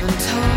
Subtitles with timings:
[0.00, 0.47] I've been told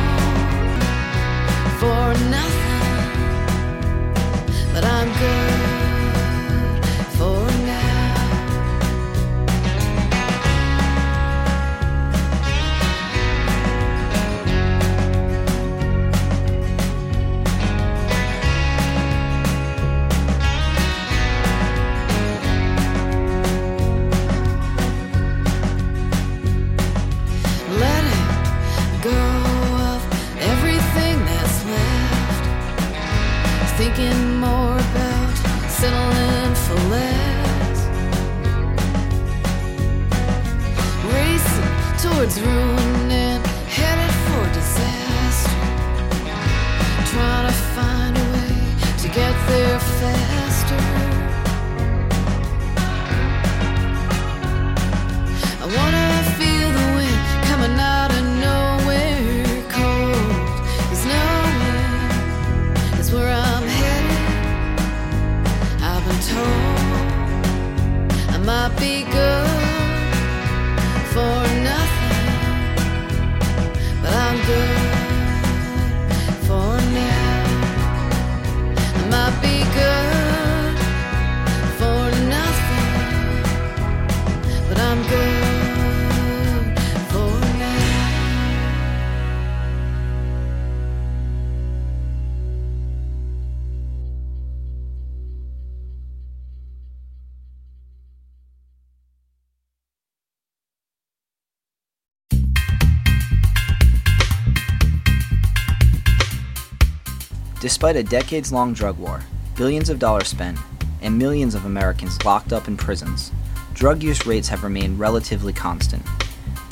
[107.81, 109.21] Despite a decades long drug war,
[109.57, 110.59] billions of dollars spent,
[111.01, 113.31] and millions of Americans locked up in prisons,
[113.73, 116.05] drug use rates have remained relatively constant.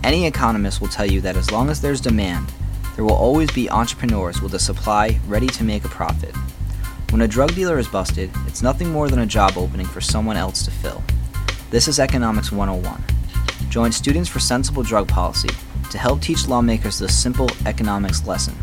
[0.04, 2.54] Any economist will tell you that as long as there's demand,
[2.96, 6.36] there will always be entrepreneurs with a supply ready to make a profit.
[7.10, 10.38] When a drug dealer is busted, it's nothing more than a job opening for someone
[10.38, 11.02] else to fill.
[11.72, 13.04] This is Economics 101.
[13.70, 15.50] Join Students for Sensible Drug Policy
[15.90, 18.56] to help teach lawmakers this simple economics lesson.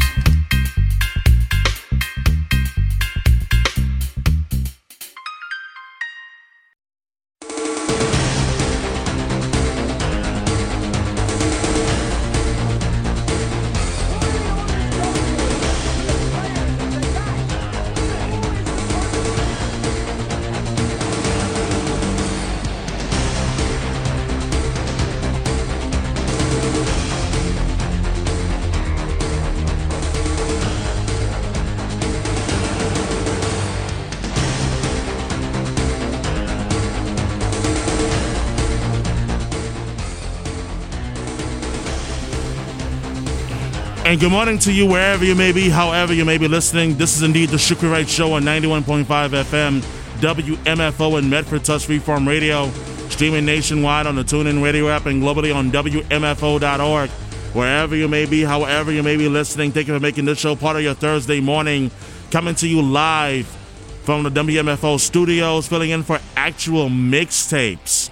[44.16, 46.96] And good morning to you wherever you may be, however you may be listening.
[46.96, 49.82] This is indeed the Shukri Wright Show on 91.5 FM,
[50.20, 52.70] WMFO in Medford, Tufts Freeform Radio,
[53.10, 57.10] streaming nationwide on the TuneIn Radio app and globally on WMFO.org.
[57.10, 60.56] Wherever you may be, however you may be listening, thank you for making this show
[60.56, 61.90] part of your Thursday morning.
[62.30, 63.46] Coming to you live
[64.04, 68.08] from the WMFO studios, filling in for actual mixtapes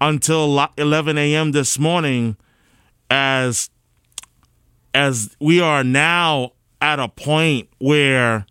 [0.00, 1.52] until 11 a.m.
[1.52, 2.36] this morning
[3.08, 3.70] as
[4.94, 8.46] as we are now at a point where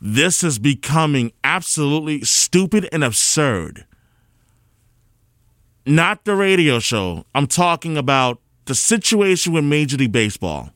[0.00, 3.86] this is becoming absolutely stupid and absurd.
[5.86, 7.24] Not the radio show.
[7.34, 10.70] I'm talking about the situation with Major League Baseball.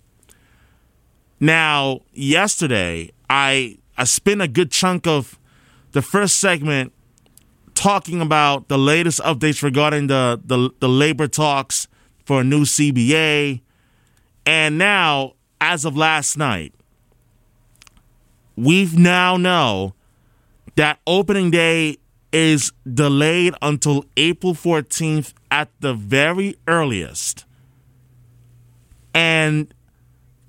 [1.40, 5.38] Now, yesterday, I I spent a good chunk of
[5.92, 6.92] the first segment
[7.74, 11.88] talking about the latest updates regarding the the, the labor talks
[12.24, 13.62] for a new CBA.
[14.48, 16.72] And now, as of last night,
[18.56, 19.92] we now know
[20.74, 21.98] that opening day
[22.32, 27.44] is delayed until April 14th at the very earliest.
[29.12, 29.74] And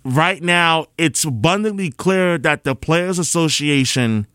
[0.05, 4.27] right now, it's abundantly clear that the Players Association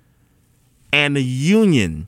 [0.93, 2.06] and the union,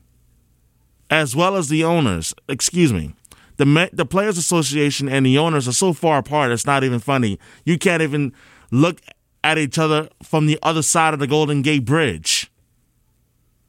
[1.08, 3.14] as well as the owners, excuse me,
[3.56, 6.52] the the Players Association and the owners are so far apart.
[6.52, 7.38] It's not even funny.
[7.64, 8.32] You can't even
[8.70, 9.00] look
[9.42, 12.50] at each other from the other side of the Golden Gate Bridge.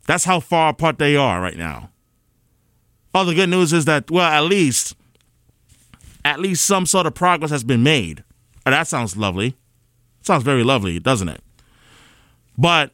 [0.08, 1.92] That's how far apart they are right now.
[3.14, 4.96] All the good news is that, well, at least
[6.24, 8.24] at least some sort of progress has been made.
[8.66, 9.56] And that sounds lovely.
[10.22, 11.42] Sounds very lovely, doesn't it?
[12.58, 12.92] But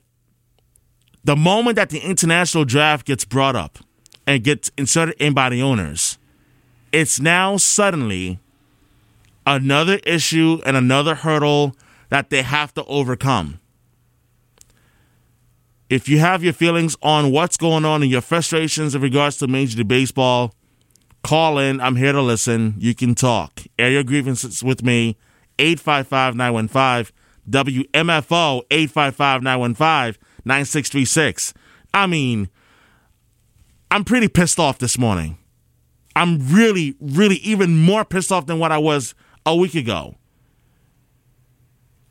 [1.23, 3.79] the moment that the international draft gets brought up
[4.27, 6.17] and gets inserted in by the owners,
[6.93, 8.39] it's now suddenly
[9.45, 11.75] another issue and another hurdle
[12.09, 13.59] that they have to overcome.
[15.89, 19.47] If you have your feelings on what's going on and your frustrations in regards to
[19.47, 20.53] Major League Baseball,
[21.23, 21.81] call in.
[21.81, 22.75] I'm here to listen.
[22.77, 23.61] You can talk.
[23.77, 25.17] Air your grievances with me.
[25.59, 27.15] 855 915
[27.49, 31.53] WMFO 855 915 9636.
[31.93, 32.49] I mean,
[33.91, 35.37] I'm pretty pissed off this morning.
[36.15, 39.15] I'm really, really even more pissed off than what I was
[39.45, 40.15] a week ago.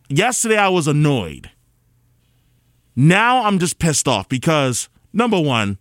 [0.08, 1.50] Yesterday, I was annoyed.
[2.94, 5.78] Now I'm just pissed off because, number one,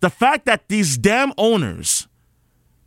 [0.00, 2.08] the fact that these damn owners,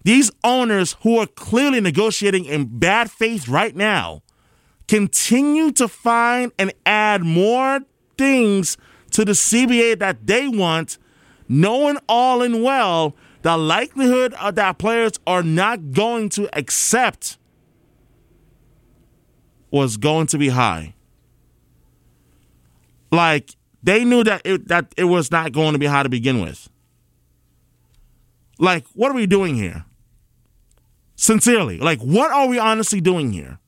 [0.04, 4.24] these owners who are clearly negotiating in bad faith right now,
[4.88, 7.80] continue to find and add more
[8.18, 8.78] things
[9.12, 10.98] to the CBA that they want,
[11.48, 13.16] knowing all and well
[13.46, 17.38] the likelihood of that players are not going to accept
[19.70, 20.96] was going to be high.
[23.12, 23.52] Like
[23.84, 26.68] they knew that it, that it was not going to be high to begin with.
[28.58, 29.86] Like, what are we doing here?
[31.16, 33.60] Sincerely, like, what are we honestly doing here?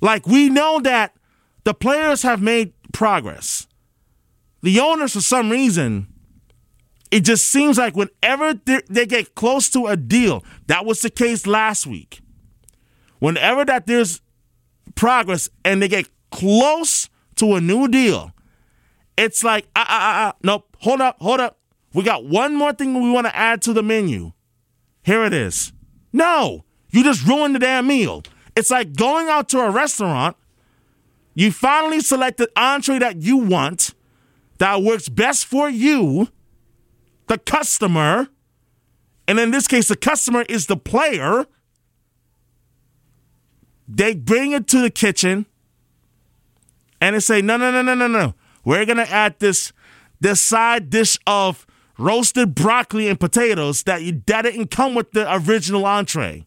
[0.00, 1.16] Like, we know that
[1.64, 3.66] the players have made progress.
[4.62, 6.11] The owners, for some reason,
[7.12, 11.46] it just seems like whenever they get close to a deal, that was the case
[11.46, 12.22] last week.
[13.18, 14.22] Whenever that there's
[14.94, 18.32] progress and they get close to a new deal,
[19.18, 21.58] it's like, ah, ah, ah, ah, nope, hold up, hold up.
[21.92, 24.32] We got one more thing we want to add to the menu.
[25.02, 25.74] Here it is.
[26.14, 28.22] No, you just ruined the damn meal.
[28.56, 30.34] It's like going out to a restaurant.
[31.34, 33.92] You finally select the entree that you want,
[34.56, 36.28] that works best for you,
[37.32, 38.28] the customer.
[39.26, 41.46] And in this case, the customer is the player.
[43.88, 45.46] They bring it to the kitchen
[47.00, 48.34] and they say, no, no, no, no, no, no.
[48.64, 49.72] We're to add this,
[50.20, 51.66] this side dish of
[51.98, 56.46] roasted broccoli and potatoes that, you, that didn't come with the original entree.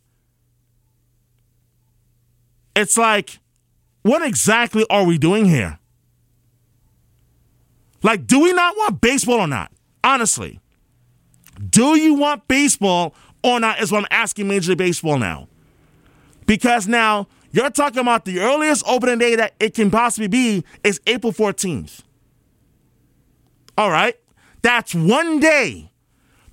[2.76, 3.40] It's like,
[4.04, 5.80] what exactly are we doing here?
[8.04, 9.72] Like, do we not want baseball or not?
[10.04, 10.60] Honestly.
[11.69, 13.13] Do you want baseball
[13.44, 13.81] or not?
[13.81, 15.48] Is what I'm asking Major League Baseball now.
[16.46, 21.00] Because now you're talking about the earliest opening day that it can possibly be is
[21.07, 22.02] April 14th.
[23.78, 24.16] All right.
[24.62, 25.92] That's one day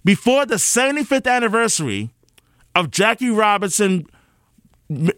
[0.05, 2.11] before the 75th anniversary
[2.75, 4.07] of Jackie Robinson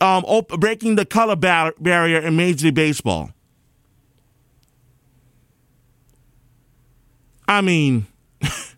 [0.00, 0.24] um,
[0.58, 3.30] breaking the color bar- barrier in Major League Baseball.
[7.46, 8.06] I mean,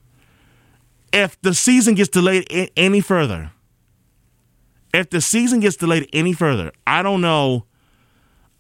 [1.17, 3.51] if the season gets delayed any further,
[4.93, 7.65] if the season gets delayed any further, I don't know.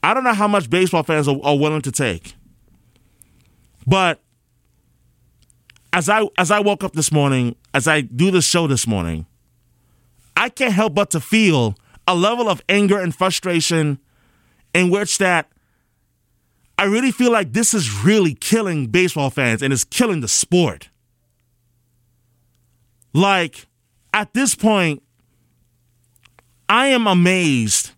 [0.02, 2.34] I don't know how much baseball fans are, are willing to take.
[3.86, 4.22] But
[5.92, 9.26] as I as I woke up this morning, as I do the show this morning,
[10.34, 11.76] I can't help but to feel
[12.08, 13.98] a level of anger and frustration
[14.74, 15.50] in which that
[16.78, 20.88] I really feel like this is really killing baseball fans and it's killing the sport.
[23.16, 23.66] Like,
[24.12, 25.02] at this point,
[26.68, 27.92] I am amazed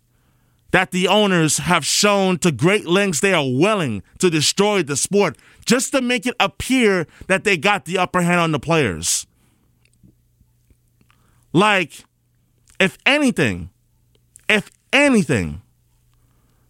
[0.71, 5.37] that the owners have shown to great lengths they are willing to destroy the sport
[5.65, 9.27] just to make it appear that they got the upper hand on the players.
[11.51, 12.05] Like,
[12.79, 13.71] if anything,
[14.47, 15.61] if anything,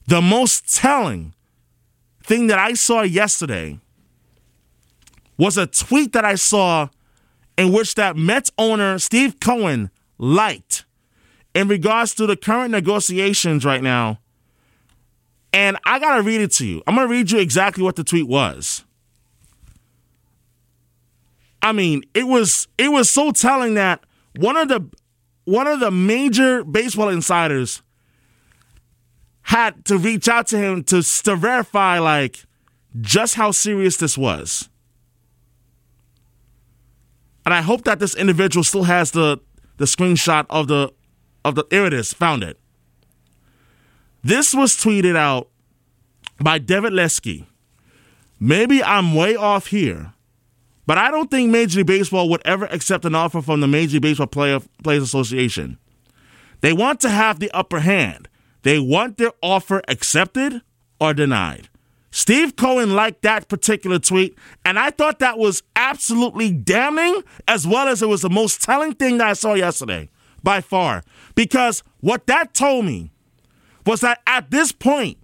[0.07, 1.35] the most telling
[2.23, 3.77] thing that I saw yesterday
[5.37, 6.89] was a tweet that I saw
[7.59, 10.85] in which that Mets owner Steve Cohen liked
[11.53, 14.19] in regards to the current negotiations right now.
[15.51, 16.81] And I got to read it to you.
[16.87, 18.85] I'm going to read you exactly what the tweet was.
[21.61, 24.05] I mean, it was it was so telling that
[24.37, 24.89] one of the
[25.43, 27.81] one of the major baseball insiders
[29.41, 32.45] had to reach out to him to, to verify like
[33.01, 34.69] just how serious this was.
[37.49, 39.39] And I hope that this individual still has the
[39.77, 40.93] the screenshot of the
[41.43, 42.59] of the here it is, found it.
[44.23, 45.49] This was tweeted out
[46.39, 47.47] by David Lesky.
[48.39, 50.13] Maybe I'm way off here,
[50.85, 53.93] But I don't think Major League Baseball would ever accept an offer from the Major
[53.93, 55.79] League Baseball Player, Players Association.
[56.61, 58.29] They want to have the upper hand.
[58.61, 60.61] They want their offer accepted
[61.01, 61.67] or denied.
[62.11, 64.35] Steve Cohen liked that particular tweet,
[64.65, 68.93] and I thought that was absolutely damning, as well as it was the most telling
[68.93, 70.09] thing that I saw yesterday,
[70.41, 71.03] by far.
[71.35, 73.11] Because what that told me
[73.85, 75.17] was that at this point,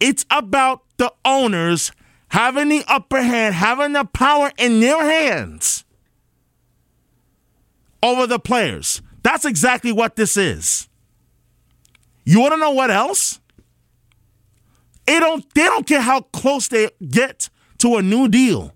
[0.00, 1.92] it's about the owners
[2.28, 5.84] having the upper hand, having the power in their hands
[8.02, 9.02] over the players.
[9.22, 10.88] That's exactly what this is.
[12.24, 13.40] You want to know what else?
[15.12, 18.72] It don't they don't care how close they get to a new deal.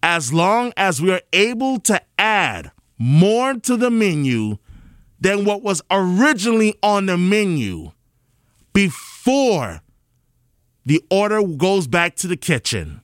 [0.00, 4.58] As long as we are able to add more to the menu
[5.20, 7.90] than what was originally on the menu
[8.72, 9.82] before
[10.86, 13.00] the order goes back to the kitchen.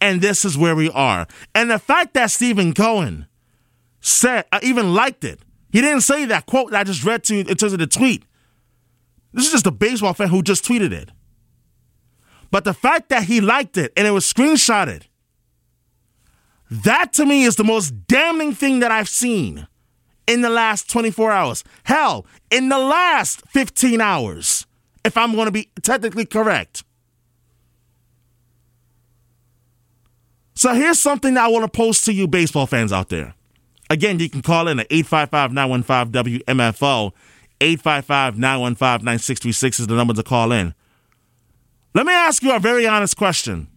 [0.00, 1.26] And this is where we are.
[1.56, 3.26] And the fact that Stephen Cohen
[4.00, 5.40] said, I even liked it.
[5.72, 7.88] He didn't say that quote that I just read to you in terms of the
[7.88, 8.22] tweet.
[9.32, 11.10] This is just a baseball fan who just tweeted it.
[12.50, 15.02] But the fact that he liked it and it was screenshotted,
[16.70, 19.66] that to me is the most damning thing that I've seen
[20.26, 21.64] in the last 24 hours.
[21.84, 24.66] Hell, in the last 15 hours,
[25.04, 26.84] if I'm going to be technically correct.
[30.54, 33.34] So here's something that I want to post to you, baseball fans out there.
[33.90, 37.12] Again, you can call in at 855 915 WMFO.
[37.60, 40.74] 855 915 9636 is the number to call in.
[41.94, 43.68] Let me ask you a very honest question.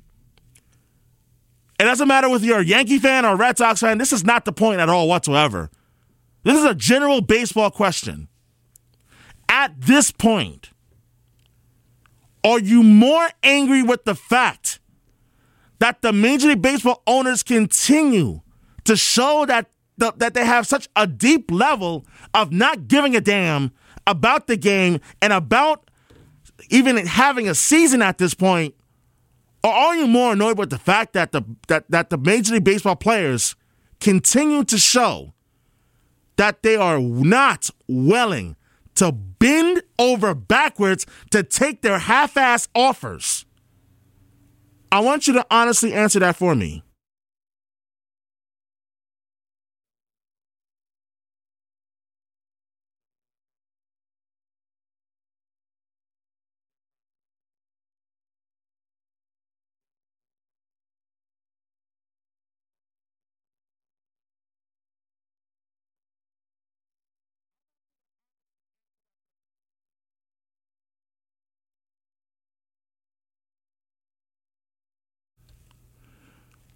[1.79, 4.23] It doesn't matter whether you're a Yankee fan or a Red Sox fan, this is
[4.23, 5.71] not the point at all whatsoever.
[6.43, 8.27] This is a general baseball question.
[9.49, 10.69] At this point,
[12.43, 14.79] are you more angry with the fact
[15.79, 18.41] that the Major League Baseball owners continue
[18.83, 19.69] to show that
[20.01, 23.71] the, that they have such a deep level of not giving a damn
[24.07, 25.89] about the game and about
[26.69, 28.73] even having a season at this point?
[29.63, 32.63] Or are you more annoyed with the fact that the that, that the Major League
[32.63, 33.55] Baseball players
[33.99, 35.33] continue to show
[36.37, 38.55] that they are not willing
[38.95, 43.45] to bend over backwards to take their half-ass offers?
[44.91, 46.83] I want you to honestly answer that for me.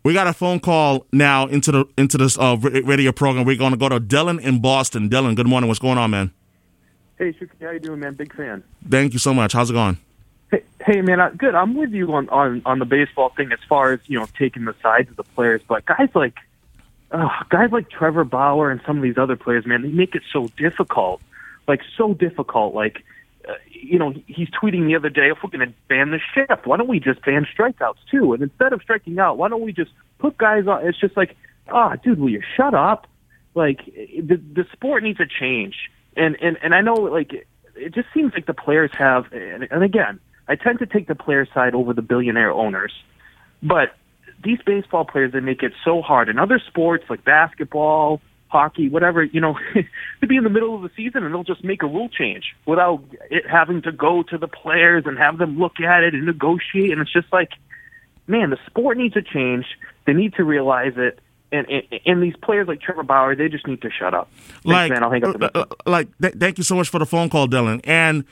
[0.05, 3.43] We got a phone call now into the into this uh, radio program.
[3.43, 5.09] We're going to go to Dylan in Boston.
[5.09, 5.67] Dylan, good morning.
[5.67, 6.31] What's going on, man?
[7.17, 8.13] Hey, Shuki, how you doing, man?
[8.13, 8.63] Big fan.
[8.88, 9.53] Thank you so much.
[9.53, 9.97] How's it going?
[10.51, 11.55] Hey, hey man, I, good.
[11.55, 14.65] I'm with you on, on on the baseball thing as far as you know taking
[14.65, 16.38] the sides of the players, but guys like
[17.09, 20.21] uh, guys like Trevor Bauer and some of these other players, man, they make it
[20.31, 21.19] so difficult,
[21.67, 22.75] like so difficult.
[22.75, 23.03] Like
[23.48, 26.66] uh, you know, he's tweeting the other day, if we're going to ban the shift,
[26.66, 28.34] why don't we just ban strikeouts too?
[28.34, 30.86] And instead of striking out, why don't we just put guys on?
[30.88, 31.36] It's just like,
[31.70, 33.08] ah, oh, dude, will you shut up?
[33.54, 35.75] Like the the sport needs a change,
[36.18, 37.32] and and and I know like
[37.75, 41.16] it just seems like the players have, and, and again, I tend to take the
[41.16, 42.92] player side over the billionaire owners,
[43.64, 43.96] but
[44.44, 46.28] these baseball players they make it so hard.
[46.28, 49.58] In other sports like basketball, hockey, whatever, you know,
[50.22, 52.56] to be in the middle of the season and they'll just make a rule change
[52.66, 56.25] without it having to go to the players and have them look at it and
[56.25, 56.92] negotiate.
[56.92, 57.52] And it's just like,
[58.28, 59.66] man, the sport needs to change.
[60.06, 61.20] They need to realize it.
[61.52, 64.30] And, and, and these players like Trevor Bauer, they just need to shut up.
[64.34, 66.90] Thanks, like, man, I'll hang up the uh, uh, like, th- thank you so much
[66.90, 67.82] for the phone call, Dylan.
[67.84, 68.25] And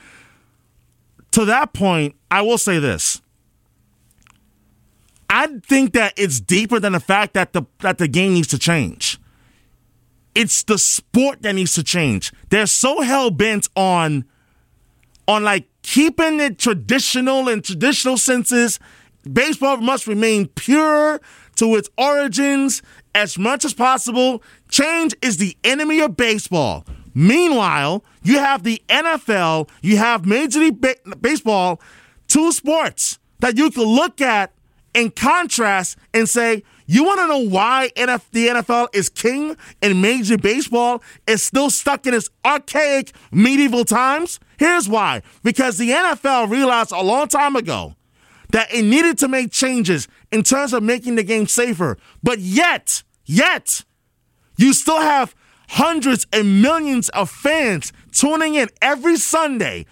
[1.31, 3.21] to that point, I will say this.
[5.29, 8.59] I think that it's deeper than the fact that the that the game needs to
[8.59, 9.19] change.
[10.35, 12.31] It's the sport that needs to change.
[12.49, 14.25] They're so hell bent on
[15.27, 18.79] on like keeping it traditional in traditional senses.
[19.31, 21.21] Baseball must remain pure
[21.55, 22.81] to its origins
[23.15, 24.43] as much as possible.
[24.69, 26.85] Change is the enemy of baseball.
[27.13, 31.79] Meanwhile, you have the NFL, you have Major League ba- Baseball,
[32.27, 34.51] two sports that you can look at
[34.93, 40.01] in contrast and say, you want to know why NF- the NFL is king and
[40.01, 44.39] Major Baseball is still stuck in its archaic medieval times?
[44.57, 45.21] Here's why.
[45.43, 47.95] Because the NFL realized a long time ago
[48.51, 51.97] that it needed to make changes in terms of making the game safer.
[52.21, 53.83] But yet, yet,
[54.57, 55.35] you still have
[55.69, 59.85] hundreds and millions of fans tuning in every Sunday,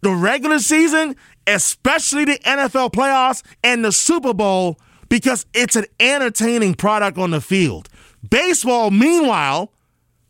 [0.00, 1.16] the regular season,
[1.46, 4.78] especially the NFL playoffs and the Super Bowl,
[5.08, 7.88] because it's an entertaining product on the field.
[8.28, 9.72] Baseball, meanwhile,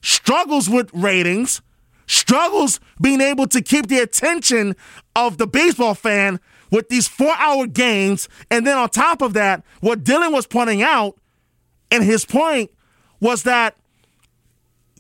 [0.02, 1.62] struggles with ratings,
[2.06, 4.76] struggles being able to keep the attention
[5.16, 8.28] of the baseball fan with these four hour games.
[8.50, 11.18] And then on top of that, what Dylan was pointing out,
[11.90, 12.70] and his point
[13.20, 13.76] was that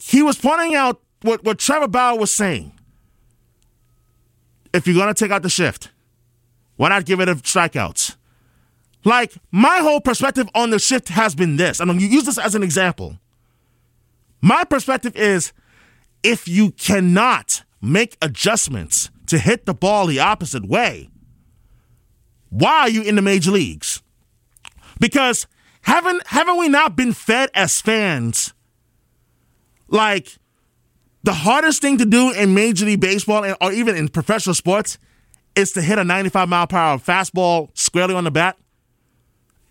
[0.00, 2.72] he was pointing out what, what Trevor Bauer was saying.
[4.72, 5.90] If you're going to take out the shift,
[6.76, 8.16] why not give it a strikeouts?
[9.04, 11.80] Like, my whole perspective on the shift has been this.
[11.80, 13.18] I'm going to use this as an example.
[14.40, 15.52] My perspective is
[16.22, 21.08] if you cannot make adjustments to hit the ball the opposite way,
[22.50, 24.02] why are you in the major leagues?
[24.98, 25.46] Because
[25.82, 28.52] haven't haven't we not been fed as fans
[29.88, 30.38] like
[31.22, 34.98] the hardest thing to do in Major League Baseball and, or even in professional sports
[35.54, 38.56] is to hit a 95 mile per hour fastball squarely on the bat?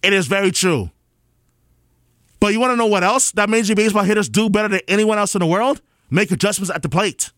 [0.08, 0.90] It is very true.
[2.40, 4.80] But you want to know what else that Major League Baseball hitters do better than
[4.88, 5.82] anyone else in the world?
[6.10, 7.32] Make adjustments at the plate.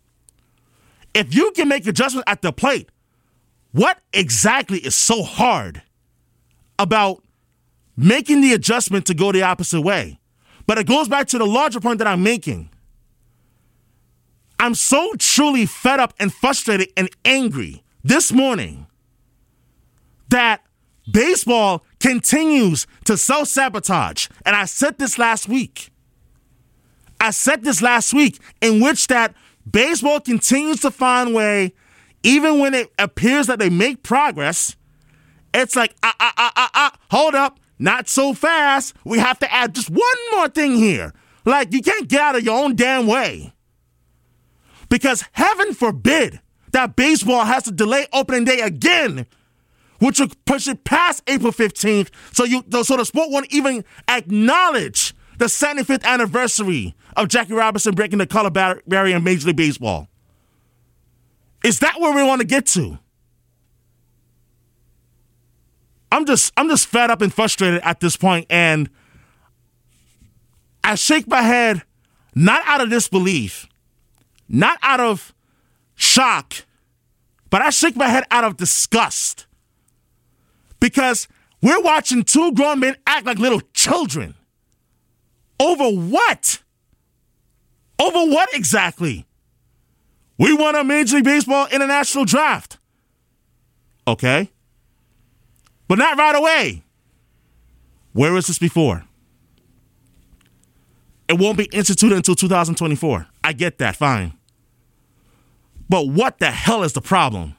[1.16, 2.92] If you can make adjustments at the plate,
[3.72, 5.82] what exactly is so hard
[6.78, 7.24] about
[7.98, 10.20] making the adjustment to go the opposite way?
[10.68, 12.70] But it goes back to the larger point that I'm making.
[14.60, 18.86] I'm so truly fed up and frustrated and angry this morning
[20.30, 20.62] that
[21.12, 24.28] baseball continues to self sabotage.
[24.46, 25.90] And I said this last week.
[27.20, 29.36] I said this last week, in which that
[29.70, 31.74] baseball continues to find way,
[32.24, 34.76] even when it appears that they make progress,
[35.54, 38.96] it's like, ah, ah, ah, ah, ah, hold up, not so fast.
[39.04, 41.14] We have to add just one more thing here.
[41.46, 43.54] Like, you can't get out of your own damn way.
[44.90, 46.40] Because heaven forbid
[46.72, 49.26] that baseball has to delay opening day again
[50.00, 55.14] which would push it past April 15th, so you so the sport won't even acknowledge
[55.38, 60.08] the 75th anniversary of Jackie Robinson breaking the color barrier in Major League Baseball.
[61.64, 63.00] Is that where we want to get to?
[66.12, 68.90] I'm just I'm just fed up and frustrated at this point, and
[70.84, 71.84] I shake my head
[72.34, 73.68] not out of disbelief,
[74.48, 75.34] not out of
[75.96, 76.66] shock,
[77.50, 79.46] but I shake my head out of disgust
[80.80, 81.28] because
[81.62, 84.36] we're watching two grown men act like little children.
[85.60, 86.62] Over what?
[88.00, 89.26] Over what exactly?
[90.38, 92.78] We won a Major League Baseball international draft.
[94.08, 94.50] Okay.
[95.88, 96.84] But not right away.
[98.14, 99.04] Where was this before?
[101.28, 103.28] It won't be instituted until 2024.
[103.44, 104.34] I get that, fine.
[105.90, 107.56] But what the hell is the problem?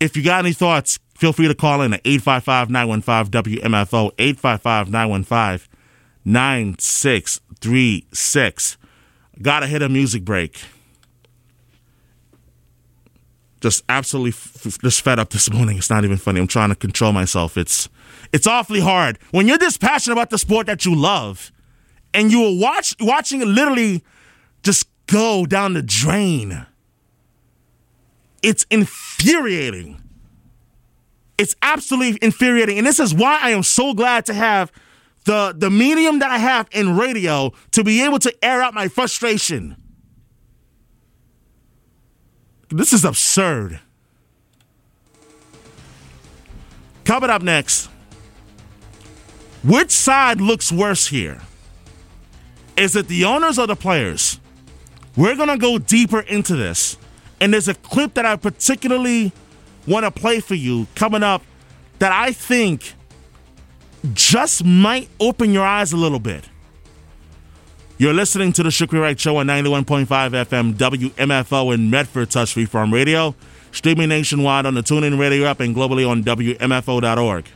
[0.00, 4.90] If you got any thoughts, feel free to call in at 855 915 WMFO, 855
[4.90, 5.68] 915
[6.24, 8.76] 9636.
[9.40, 10.60] Gotta hit a music break.
[13.60, 15.78] Just absolutely f- just fed up this morning.
[15.78, 16.40] It's not even funny.
[16.40, 17.56] I'm trying to control myself.
[17.56, 17.88] It's
[18.32, 21.50] it's awfully hard when you're this passionate about the sport that you love,
[22.14, 24.04] and you are watch watching it literally
[24.62, 26.66] just go down the drain
[28.42, 30.02] it's infuriating.
[31.38, 32.78] It's absolutely infuriating.
[32.78, 34.72] And this is why I am so glad to have
[35.24, 38.88] the, the medium that I have in radio to be able to air out my
[38.88, 39.76] frustration.
[42.70, 43.80] This is absurd.
[47.04, 47.88] Coming up next,
[49.64, 51.40] which side looks worse here?
[52.76, 54.38] Is it the owners or the players?
[55.16, 56.97] We're going to go deeper into this.
[57.40, 59.32] And there's a clip that I particularly
[59.86, 61.42] want to play for you coming up
[61.98, 62.94] that I think
[64.12, 66.48] just might open your eyes a little bit.
[67.96, 72.92] You're listening to the Shukri Wright Show on 91.5 FM WMFO in Medford Tufts Freeform
[72.92, 73.34] Radio,
[73.72, 77.46] streaming nationwide on the TuneIn Radio app and globally on WMFO.org.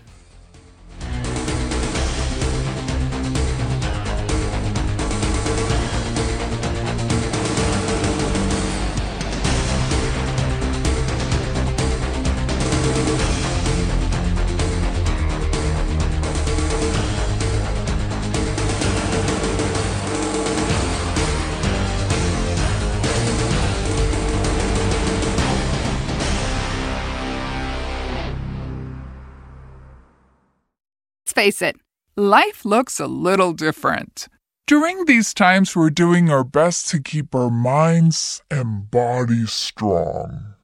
[31.33, 31.77] let's face it,
[32.17, 34.29] life looks a little different.
[34.67, 40.55] During these times, we're doing our best to keep our minds and bodies strong.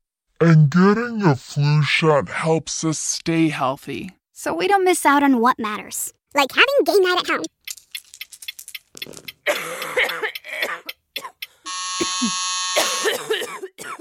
[0.40, 4.11] And getting a flu shot helps us stay healthy.
[4.33, 6.12] So we don't miss out on what matters.
[6.35, 7.44] Like having game night at home.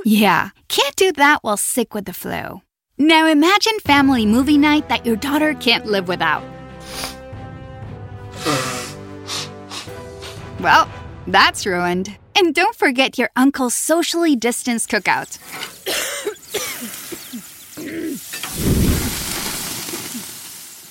[0.05, 2.61] yeah, can't do that while sick with the flu.
[2.99, 6.56] Now imagine family movie night that your daughter can't live without.
[10.59, 10.89] Well,
[11.27, 12.17] that's ruined.
[12.35, 15.37] And don't forget your uncle's socially distanced cookout.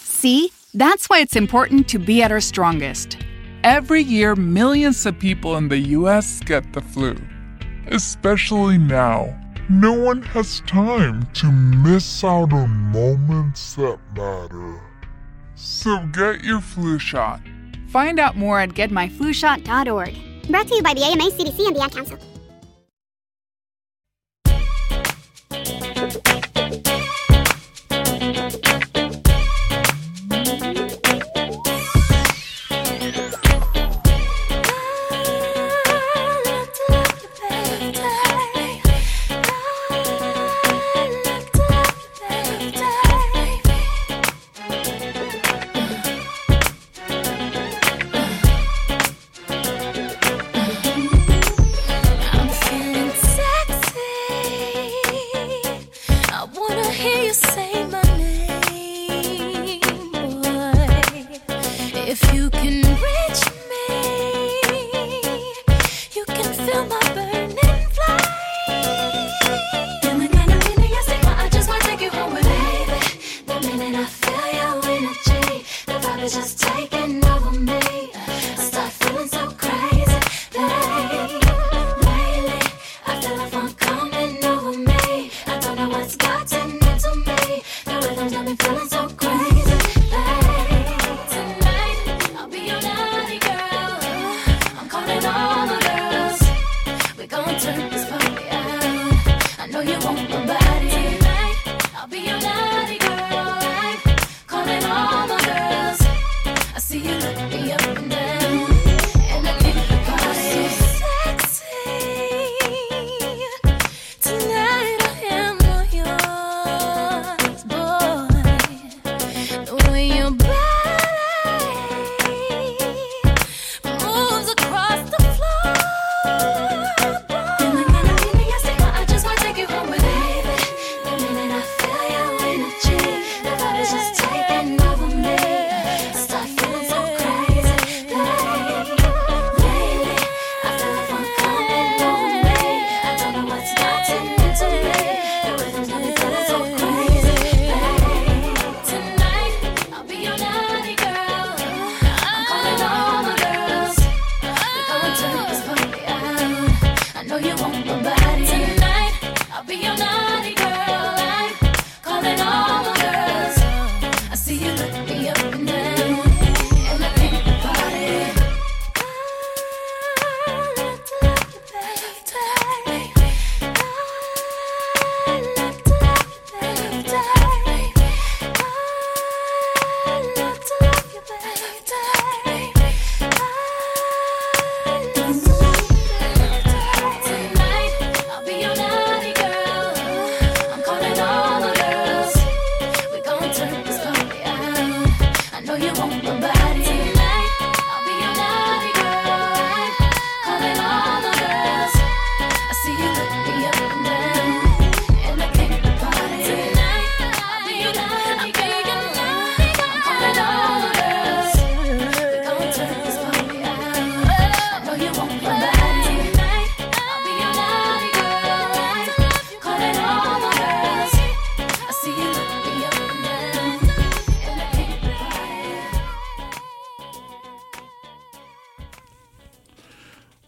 [0.05, 3.19] See, that's why it's important to be at our strongest.
[3.65, 7.17] Every year, millions of people in the US get the flu.
[7.89, 9.35] Especially now,
[9.69, 14.86] no one has time to miss out on moments that matter.
[15.57, 17.41] So get your flu shot.
[17.89, 20.49] Find out more at getmyflushot.org.
[20.49, 22.19] Brought to you by the AMA, CDC, and the Ad Council.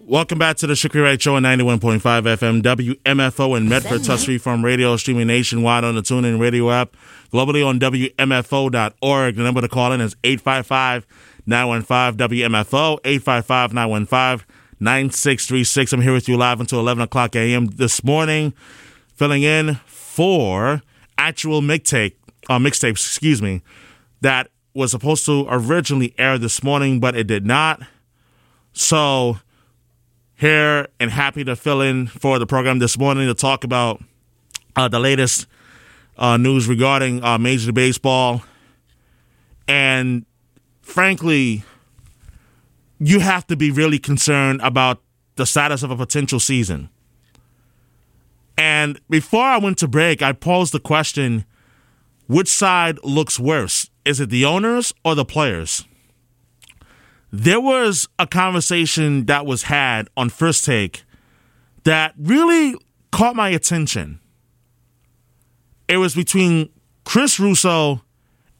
[0.09, 4.65] Welcome back to the Shukri Wright Show on 91.5 FM, WMFO in Medford, Tufts Freeform
[4.65, 6.97] Radio, streaming nationwide on the TuneIn Radio app,
[7.31, 9.37] globally on WMFO.org.
[9.37, 11.07] The number to call in is 855
[11.45, 14.47] 915 WMFO, 855 915
[14.81, 15.93] 9636.
[15.93, 17.67] I'm here with you live until 11 o'clock a.m.
[17.67, 18.55] this morning,
[19.15, 20.81] filling in for
[21.19, 22.15] actual mixtape,
[22.49, 23.61] uh, mixtapes, excuse me,
[24.23, 27.83] that was supposed to originally air this morning, but it did not.
[28.73, 29.41] So,
[30.39, 34.01] here and happy to fill in for the program this morning to talk about
[34.77, 35.49] uh, the latest
[36.17, 38.45] uh, news regarding uh, Major League Baseball.
[39.67, 40.25] And
[40.81, 41.65] frankly,
[43.01, 45.03] you have to be really concerned about
[45.35, 46.89] the status of a potential season.
[48.57, 51.45] And before I went to break, I posed the question
[52.29, 53.91] which side looks worse?
[54.05, 55.85] Is it the owners or the players?
[57.31, 61.05] There was a conversation that was had on First Take
[61.85, 62.75] that really
[63.13, 64.21] caught my attention.
[65.89, 66.71] It was between
[67.05, 68.03] Chris Russo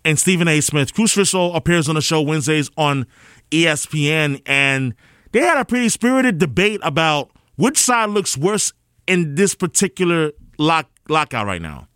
[0.05, 0.61] and Stephen A.
[0.61, 0.95] Smith.
[0.95, 3.07] Chris Russo appears on the show Wednesdays on
[3.51, 4.95] ESPN, and
[5.33, 8.73] they had a pretty spirited debate about which side looks worse
[9.07, 11.89] in this particular lock, lockout right now.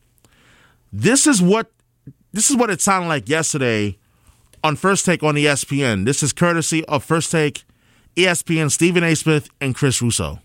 [0.92, 1.70] This is what
[2.32, 3.98] this is what it sounded like yesterday
[4.64, 6.04] on First Take on ESPN.
[6.04, 7.64] This is courtesy of First Take,
[8.16, 9.14] ESPN, Stephen A.
[9.14, 10.38] Smith, and Chris Russo.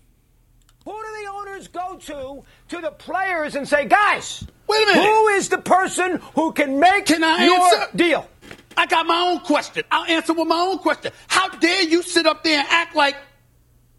[0.84, 2.44] Who do the owners go to
[2.76, 5.02] to the players and say, guys, Wait a minute.
[5.04, 7.96] who is the person who can make Can I your answer?
[7.96, 8.28] deal?
[8.76, 9.82] I got my own question.
[9.90, 11.12] I'll answer with my own question.
[11.26, 13.16] How dare you sit up there and act like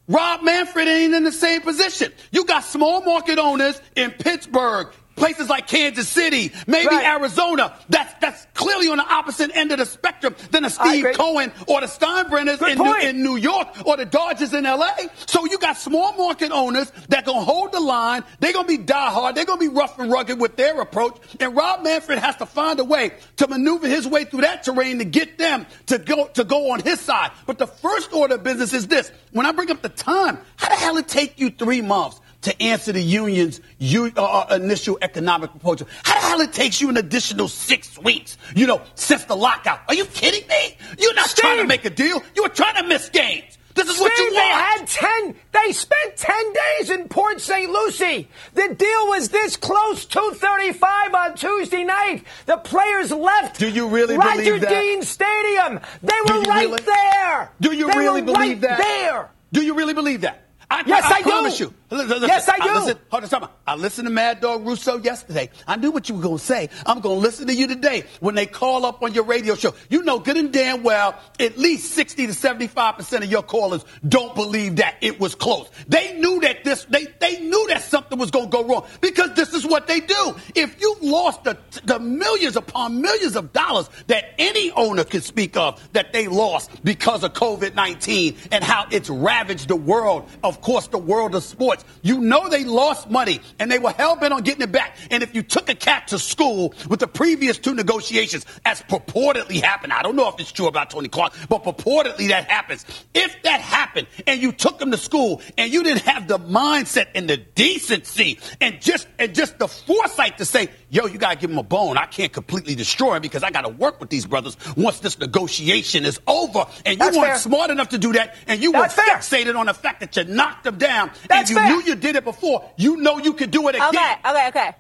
[0.08, 2.12] Rob Manfred ain't in the same position?
[2.32, 4.88] You got small market owners in Pittsburgh,
[5.20, 7.06] places like Kansas City, maybe Right.
[7.06, 7.76] Arizona.
[7.90, 11.06] That's that's clearly on the opposite end of the spectrum than a Steve.
[11.14, 14.92] Cohen or the Steinbrenners in New, in New York or the Dodgers in LA.
[15.28, 18.24] So you got small market owners that gonna hold the line.
[18.40, 19.36] They're gonna be diehard.
[19.36, 21.18] They're gonna be rough and rugged with their approach.
[21.40, 25.00] And Rob Manfred has to find a way to maneuver his way through that terrain
[25.00, 27.32] to get them to go to go on his side.
[27.46, 30.70] But the first order of business is this: when I bring up the time, how
[30.70, 32.20] the hell it take you three months?
[32.44, 35.88] To answer the union's u- uh, uh, initial economic proposal.
[36.04, 39.82] How the hell it takes you an additional six weeks, you know, since the lockout?
[39.90, 40.78] Are you kidding me?
[40.98, 42.24] You're not trying to make a deal.
[42.36, 43.58] You were trying to miss games.
[43.76, 46.36] This is what you Steve, they had 10, they spent 10
[46.78, 47.70] days in Port St.
[47.70, 48.28] Lucie.
[48.54, 52.24] The deal was this close, 235 on Tuesday night.
[52.46, 54.68] The players left Do you really Roger believe that?
[54.72, 55.80] Roger Dean Stadium.
[56.02, 57.52] They were right really- there.
[57.62, 58.78] Do you They really were believe right that?
[58.80, 59.30] there.
[59.54, 60.46] Do you really believe that?
[60.72, 61.30] I, Yes, I do.
[61.30, 61.74] promise you.
[61.90, 62.74] Li- li- Yes, I do.
[62.76, 63.60] listen, hold on, stop.
[63.66, 65.50] I listened to Mad Dog Russo yesterday.
[65.68, 66.70] I knew what you were going to say.
[66.86, 69.74] I'm going to listen to you today when they call up on your radio show.
[69.90, 74.36] You know good and damn well at least 60 to 75% of your callers don't
[74.36, 75.68] believe that it was close.
[75.88, 79.34] They knew that this, they, they knew that something was going to go wrong because
[79.34, 80.36] this is what they do.
[80.54, 85.58] If you've lost the, the millions upon millions of dollars that any owner can speak
[85.58, 90.59] of that they lost because of COVID 19 and how it's ravaged the world, of
[90.62, 94.34] course, the world of sports, you know they lost money and they were hell bent
[94.34, 94.98] on getting it back.
[95.12, 99.62] And if you took a cat to school with the previous two negotiations, as purportedly
[99.62, 102.86] happened, I don't know if it's true about Tony Clark, but purportedly that happens.
[103.14, 107.08] If that happened and you took him to school and you didn't have the mindset
[107.16, 111.50] and the decency and just and just the foresight to say, yo, you gotta give
[111.50, 111.98] him a bone.
[111.98, 116.06] I can't completely destroy him because I gotta work with these brothers once this negotiation
[116.06, 116.66] is over.
[116.86, 117.38] And you That's weren't fair.
[117.38, 119.18] smart enough to do that, and you That's were fair.
[119.18, 121.68] fixated on the fact that you knocked them down That's and you fair.
[121.68, 122.70] knew you did it before.
[122.78, 123.88] You know you could do it again.
[123.90, 124.72] Okay, okay, okay.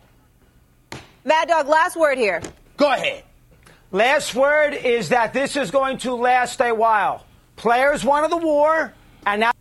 [1.26, 2.42] Mad Dog, last word here.
[2.78, 3.24] Go ahead.
[3.92, 7.26] Last word is that this is going to last a while.
[7.56, 8.94] Players wanted the war,
[9.26, 9.52] and now.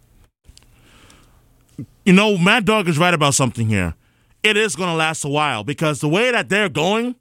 [2.04, 3.94] You know, Mad Dog is right about something here.
[4.42, 7.16] It is going to last a while because the way that they're going,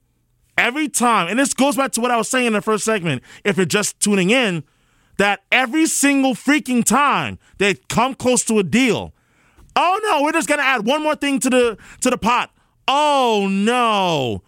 [0.57, 3.23] every time, and this goes back to what I was saying in the first segment,
[3.43, 4.63] if you're just tuning in,
[5.17, 9.13] that every single freaking time they come close to a deal,
[9.75, 12.51] oh no, we're just going to add one more thing to the to the pot.
[12.87, 14.43] Oh no.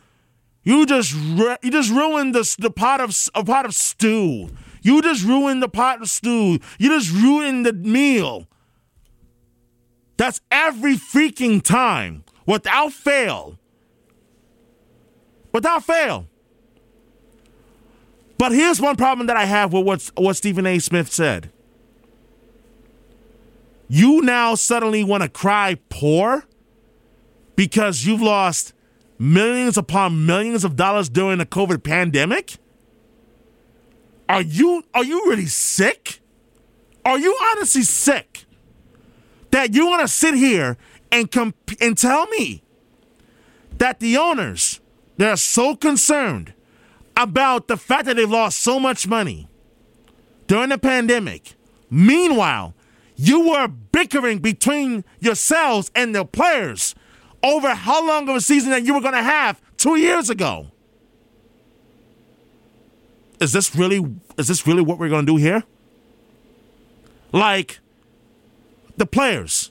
[0.63, 4.49] You just ru- you just ruined the the pot of a pot of stew.
[4.81, 6.59] You just ruined the pot of stew.
[6.77, 8.47] You just ruined the meal.
[10.17, 13.59] That's every freaking time, without fail.
[15.53, 16.27] Without fail.
[18.39, 20.79] But here's one problem that I have with what, what Stephen A.
[20.79, 21.51] Smith said.
[23.87, 26.45] You now suddenly want to cry poor
[27.55, 28.73] because you've lost
[29.19, 32.57] millions upon millions of dollars during the COVID pandemic?
[34.27, 36.21] Are you are you really sick?
[37.05, 38.45] Are you honestly sick?
[39.51, 40.77] that you want to sit here
[41.11, 42.63] and comp- and tell me
[43.77, 44.79] that the owners
[45.17, 46.53] they're so concerned
[47.17, 49.49] about the fact that they lost so much money
[50.47, 51.55] during the pandemic.
[51.89, 52.73] Meanwhile,
[53.15, 56.95] you were bickering between yourselves and the players
[57.43, 60.71] over how long of a season that you were going to have 2 years ago.
[63.39, 64.05] is this really
[64.37, 65.63] is this really what we're going to do here?
[67.31, 67.79] Like
[68.97, 69.68] the players,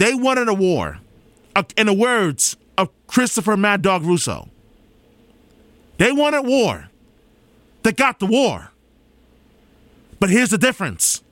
[0.00, 0.98] they wanted a war.
[1.76, 4.48] In the words of Christopher Mad Dog Russo,
[5.98, 6.88] they wanted war.
[7.82, 8.70] They got the war.
[10.18, 11.22] But here's the difference.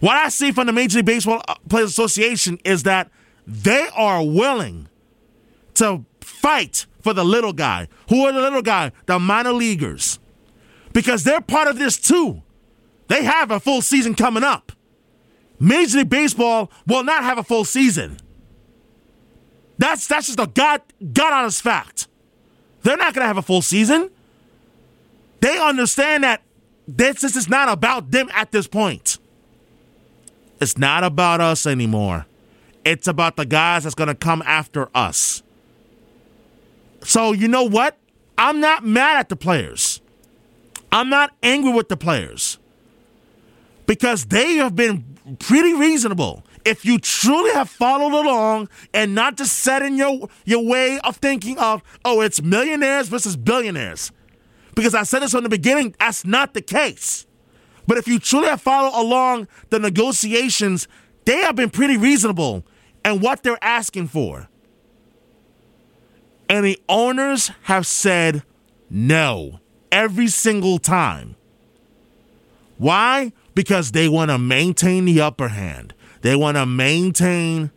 [0.00, 3.10] What I see from the Major League Baseball uh, Players Association is that
[3.46, 4.88] they are willing
[5.74, 7.88] to fight for the little guy.
[8.10, 8.92] Who are the little guy?
[9.06, 10.18] The minor leaguers.
[10.92, 12.42] Because they're part of this too.
[13.08, 14.72] They have a full season coming up.
[15.62, 18.16] Major League Baseball will not have a full season.
[19.78, 22.08] That's that's just a god god honest fact.
[22.82, 24.10] They're not gonna have a full season.
[25.40, 26.42] They understand that
[26.88, 29.18] this, this is not about them at this point.
[30.60, 32.26] It's not about us anymore.
[32.84, 35.44] It's about the guys that's gonna come after us.
[37.04, 37.96] So you know what?
[38.36, 40.00] I'm not mad at the players.
[40.90, 42.58] I'm not angry with the players
[43.92, 45.04] because they have been
[45.38, 46.42] pretty reasonable.
[46.64, 51.16] If you truly have followed along and not just set in your your way of
[51.18, 54.10] thinking of, oh, it's millionaires versus billionaires.
[54.74, 57.26] Because I said this from the beginning, that's not the case.
[57.86, 60.88] But if you truly have followed along the negotiations,
[61.26, 62.64] they have been pretty reasonable
[63.04, 64.48] and what they're asking for.
[66.48, 68.42] And the owners have said
[68.88, 71.36] no every single time.
[72.78, 73.32] Why?
[73.54, 75.94] Because they want to maintain the upper hand.
[76.22, 77.70] They want to maintain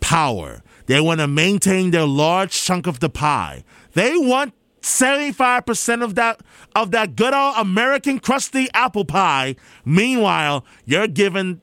[0.00, 0.62] power.
[0.86, 3.64] They want to maintain their large chunk of the pie.
[3.92, 6.40] They want 75% of that
[6.74, 9.56] of that good old American crusty apple pie.
[9.84, 11.60] Meanwhile, you're given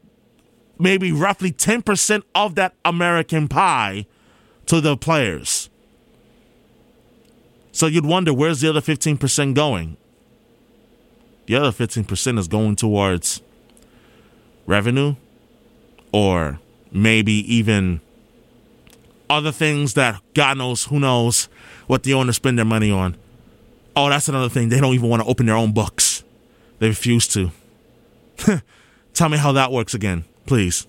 [0.78, 4.06] maybe roughly 10% of that American pie
[4.65, 5.69] to the players.
[7.71, 9.97] So you'd wonder where's the other 15% going?
[11.45, 13.41] The other 15% is going towards
[14.65, 15.15] revenue
[16.12, 16.60] or
[16.91, 18.01] maybe even
[19.30, 21.49] other things that God knows, who knows
[21.88, 23.17] what the owners spend their money on.
[23.95, 24.69] Oh, that's another thing.
[24.69, 26.23] They don't even want to open their own books.
[26.80, 27.51] They refuse to.
[29.13, 30.88] Tell me how that works again, please.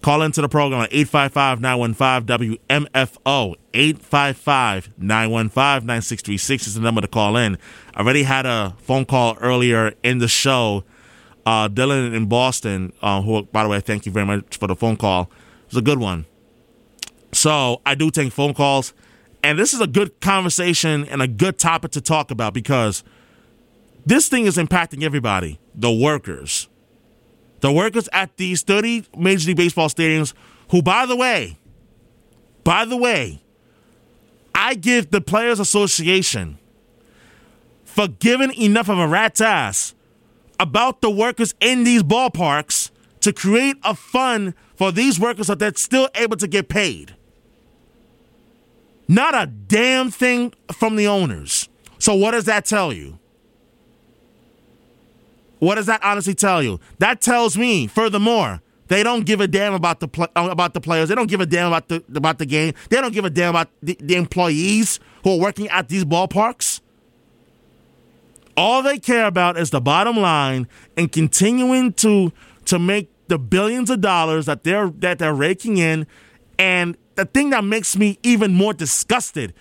[0.00, 3.54] Call into the program at 855 915 WMFO.
[3.74, 7.58] 855 915 9636 is the number to call in.
[7.94, 10.84] I already had a phone call earlier in the show.
[11.46, 14.76] Uh, Dylan in Boston, uh, who, by the way, thank you very much for the
[14.76, 15.22] phone call.
[15.22, 16.26] It was a good one.
[17.32, 18.92] So I do take phone calls.
[19.42, 23.04] And this is a good conversation and a good topic to talk about because
[24.04, 26.68] this thing is impacting everybody the workers,
[27.60, 30.34] the workers at these 30 Major League Baseball stadiums,
[30.70, 31.56] who, by the way,
[32.64, 33.40] by the way,
[34.54, 36.58] I give the Players Association
[37.84, 39.94] for giving enough of a rat's ass
[40.60, 42.90] about the workers in these ballparks
[43.20, 47.14] to create a fund for these workers so that they're still able to get paid.
[49.08, 51.68] Not a damn thing from the owners.
[51.98, 53.18] So, what does that tell you?
[55.58, 56.78] What does that honestly tell you?
[56.98, 60.80] That tells me, furthermore, they don't give a damn about the pl- uh, about the
[60.80, 61.08] players.
[61.08, 62.74] They don't give a damn about the about the game.
[62.90, 66.77] They don't give a damn about the, the employees who are working at these ballparks.
[68.58, 70.66] All they care about is the bottom line
[70.96, 72.32] and continuing to
[72.64, 76.06] to make the billions of dollars that they're that they're raking in.
[76.58, 79.54] And the thing that makes me even more disgusted,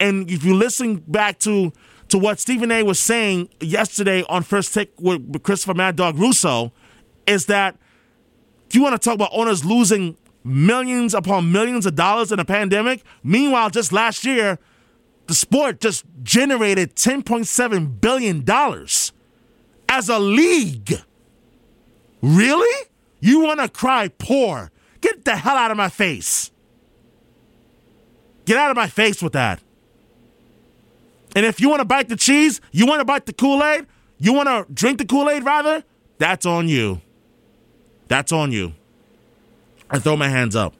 [0.00, 1.72] and if you listen back to
[2.08, 2.82] to what Stephen A.
[2.82, 6.72] was saying yesterday on First Take with Christopher Mad Dog Russo,
[7.26, 7.76] is that
[8.72, 13.02] you want to talk about owners losing millions upon millions of dollars in a pandemic,
[13.22, 14.58] meanwhile, just last year,
[15.28, 18.44] the sport just generated $10.7 billion
[19.88, 20.94] as a league.
[22.22, 22.88] Really?
[23.20, 24.70] You want to cry poor?
[25.02, 26.50] Get the hell out of my face.
[28.46, 29.60] Get out of my face with that.
[31.36, 33.86] And if you want to bite the cheese, you want to bite the Kool Aid,
[34.18, 35.84] you want to drink the Kool Aid rather,
[36.16, 37.02] that's on you.
[38.08, 38.72] That's on you.
[39.90, 40.72] I throw my hands up.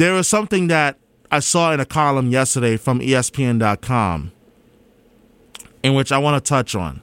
[0.00, 0.98] There was something that
[1.30, 4.32] I saw in a column yesterday from ESPN.com
[5.82, 7.02] in which I want to touch on.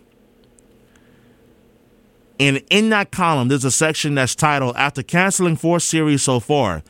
[2.39, 6.81] And in that column, there's a section that's titled After Canceling Four Series So Far,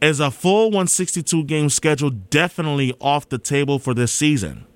[0.00, 4.66] is a full 162 game schedule definitely off the table for this season?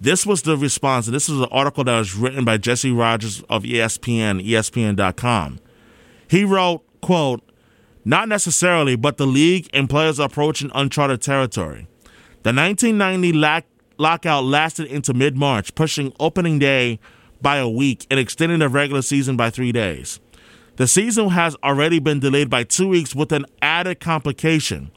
[0.00, 1.06] This was the response.
[1.06, 5.58] This was an article that was written by Jesse Rogers of ESPN, ESPN.com.
[6.28, 7.42] He wrote, quote,
[8.06, 11.88] not necessarily, but the league and players are approaching uncharted territory.
[12.44, 13.64] The 1990 lock-
[13.98, 17.00] lockout lasted into mid March, pushing opening day
[17.42, 20.20] by a week and extending the regular season by three days.
[20.76, 24.92] The season has already been delayed by two weeks with an added complication.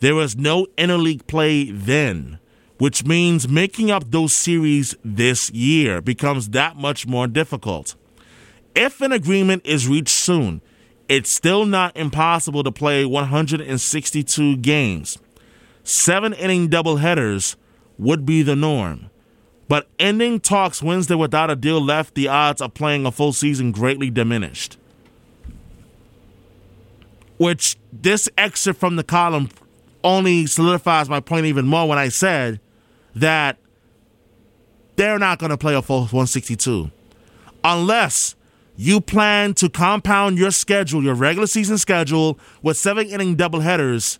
[0.00, 2.38] There was no interleague play then,
[2.76, 7.94] which means making up those series this year becomes that much more difficult.
[8.74, 10.60] If an agreement is reached soon,
[11.10, 15.18] it's still not impossible to play 162 games.
[15.82, 17.56] Seven inning doubleheaders
[17.98, 19.10] would be the norm.
[19.66, 23.72] But ending talks Wednesday without a deal left the odds of playing a full season
[23.72, 24.78] greatly diminished.
[27.38, 29.48] Which this excerpt from the column
[30.04, 32.60] only solidifies my point even more when I said
[33.16, 33.58] that
[34.94, 36.88] they're not going to play a full 162
[37.64, 38.36] unless
[38.80, 44.18] you plan to compound your schedule, your regular season schedule, with seven inning doubleheaders,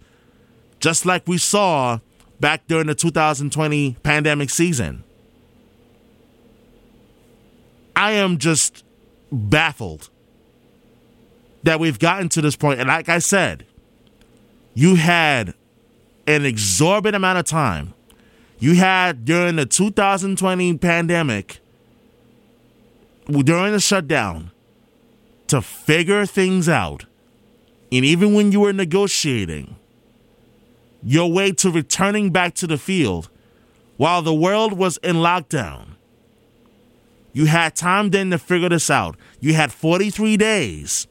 [0.80, 1.98] just like we saw
[2.40, 5.02] back during the 2020 pandemic season.
[7.96, 8.84] I am just
[9.32, 10.11] baffled
[11.62, 12.80] that we've gotten to this point.
[12.80, 13.64] And like I said,
[14.74, 15.54] you had
[16.26, 17.94] an exorbitant amount of time.
[18.58, 21.61] You had during the 2020 pandemic,
[23.30, 24.50] during the shutdown,
[25.48, 27.06] to figure things out.
[27.92, 29.76] And even when you were negotiating
[31.02, 33.30] your way to returning back to the field
[33.96, 35.96] while the world was in lockdown,
[37.32, 39.16] you had time then to figure this out.
[39.40, 41.06] You had 43 days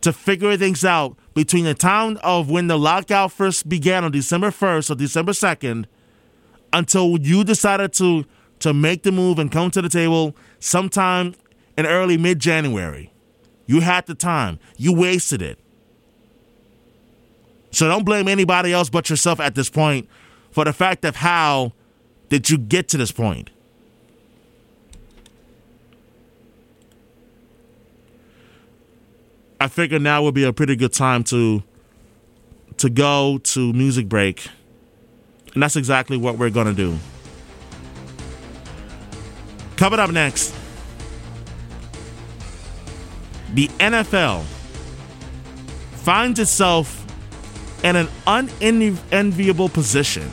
[0.00, 4.50] to figure things out between the time of when the lockout first began on December
[4.50, 5.86] 1st or December 2nd
[6.72, 8.24] until you decided to
[8.60, 11.34] to make the move and come to the table sometime
[11.76, 13.12] in early mid January.
[13.66, 14.58] You had the time.
[14.76, 15.58] You wasted it.
[17.70, 20.08] So don't blame anybody else but yourself at this point
[20.50, 21.72] for the fact of how
[22.28, 23.50] did you get to this point.
[29.60, 31.62] I figure now would be a pretty good time to
[32.76, 34.46] to go to music break.
[35.54, 36.98] And that's exactly what we're going to do.
[39.76, 40.54] Coming up next,
[43.54, 44.44] the NFL
[45.94, 47.00] finds itself
[47.82, 50.30] in an unenviable position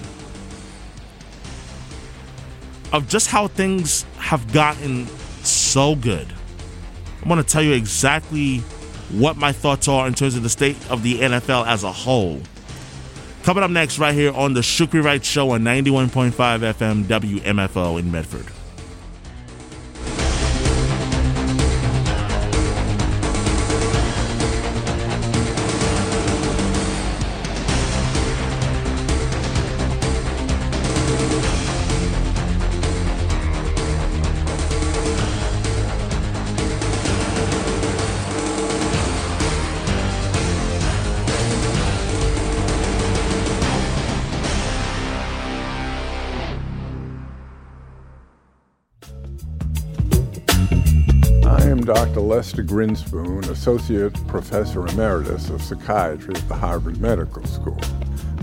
[2.94, 5.08] of just how things have gotten
[5.44, 6.28] so good.
[7.22, 8.60] I'm going to tell you exactly
[9.12, 12.42] what my thoughts are in terms of the state of the NFL as a whole.
[13.44, 18.12] Coming up next, right here on the Shukri Wright Show on 91.5 FM WMFO in
[18.12, 18.46] Medford.
[52.52, 52.64] Dr.
[52.64, 57.80] Grinspoon, Associate Professor Emeritus of Psychiatry at the Harvard Medical School.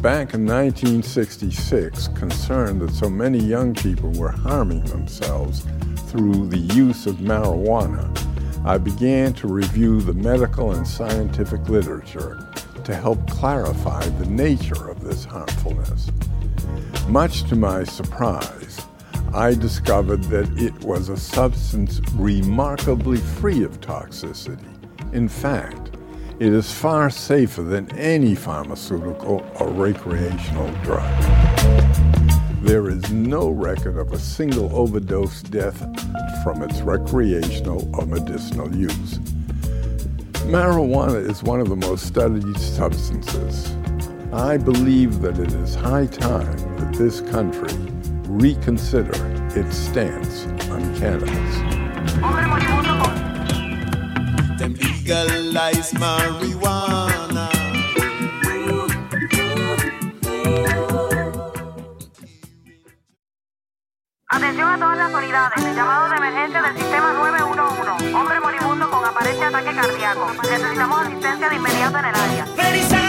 [0.00, 5.66] Back in 1966, concerned that so many young people were harming themselves
[6.06, 8.08] through the use of marijuana,
[8.64, 12.38] I began to review the medical and scientific literature
[12.84, 16.10] to help clarify the nature of this harmfulness.
[17.08, 18.80] Much to my surprise,
[19.34, 24.64] I discovered that it was a substance remarkably free of toxicity.
[25.12, 25.90] In fact,
[26.38, 31.12] it is far safer than any pharmaceutical or recreational drug.
[32.62, 35.78] There is no record of a single overdose death
[36.42, 39.18] from its recreational or medicinal use.
[40.48, 43.76] Marijuana is one of the most studied substances.
[44.32, 47.74] I believe that it is high time that this country
[48.28, 49.14] reconsider
[49.56, 51.54] its stance on cannabis.
[54.58, 57.48] Them legalize marijuana.
[64.30, 65.74] Atención a todas las unidades.
[65.74, 68.14] Llamado de emergencia del sistema 911.
[68.14, 70.32] Hombre moribundo con aparente ataque cardíaco.
[70.42, 73.07] Necesitamos asistencia de inmediato en el área.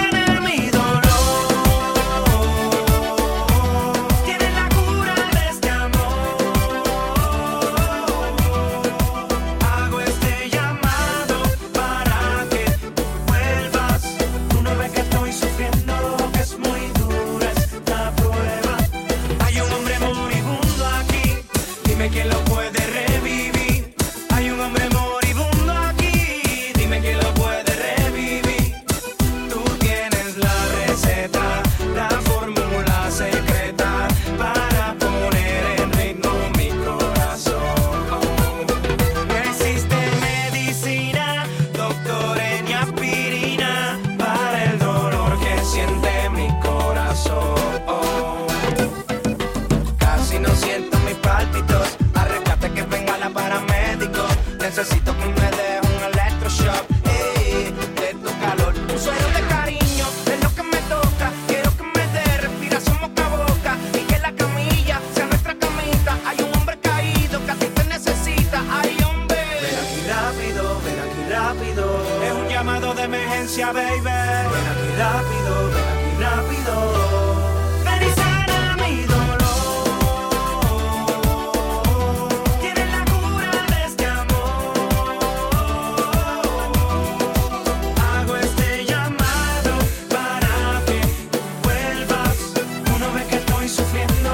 [93.69, 94.28] sofrendo.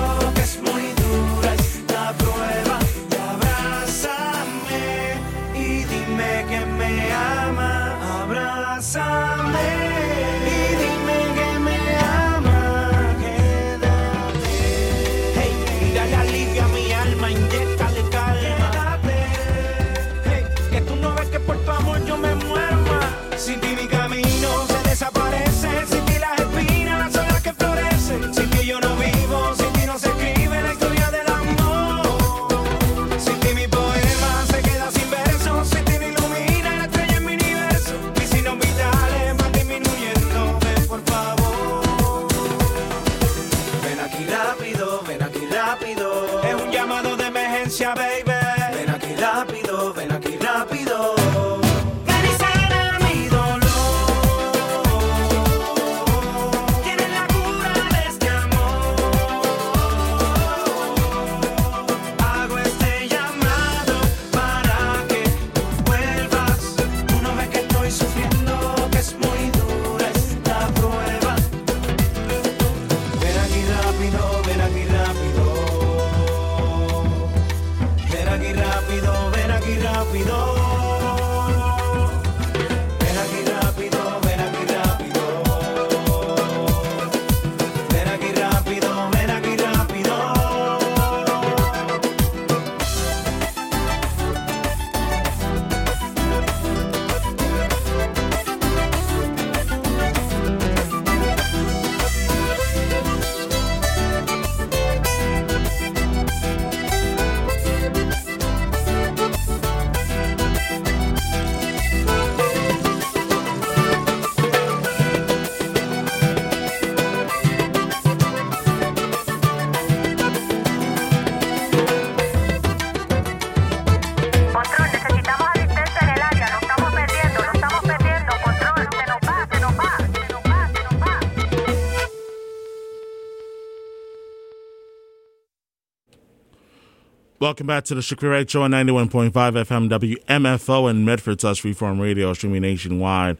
[137.45, 142.01] Welcome back to the Shukri Wright Show on 91.5 FM WMFO and Medford Tufts Freeform
[142.01, 143.37] Radio, streaming nationwide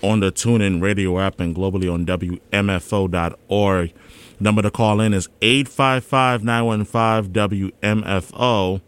[0.00, 3.92] on the TuneIn Radio app and globally on WMFO.org.
[4.38, 7.32] Number to call in is 855 915
[7.82, 8.80] WMFO.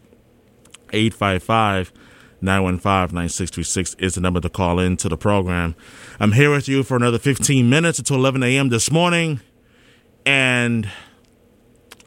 [0.93, 1.91] 855
[2.39, 5.75] 915 9636 is the number to call in to the program.
[6.17, 8.69] I'm here with you for another 15 minutes until 11 a.m.
[8.69, 9.41] this morning.
[10.25, 10.89] And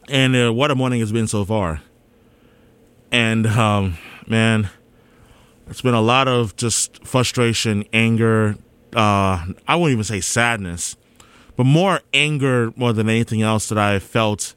[0.08, 1.82] and uh, what a morning it's been so far.
[3.14, 3.96] And um,
[4.26, 4.70] man,
[5.68, 8.56] it's been a lot of just frustration, anger.
[8.92, 10.96] Uh, I wouldn't even say sadness,
[11.56, 14.56] but more anger more than anything else that I felt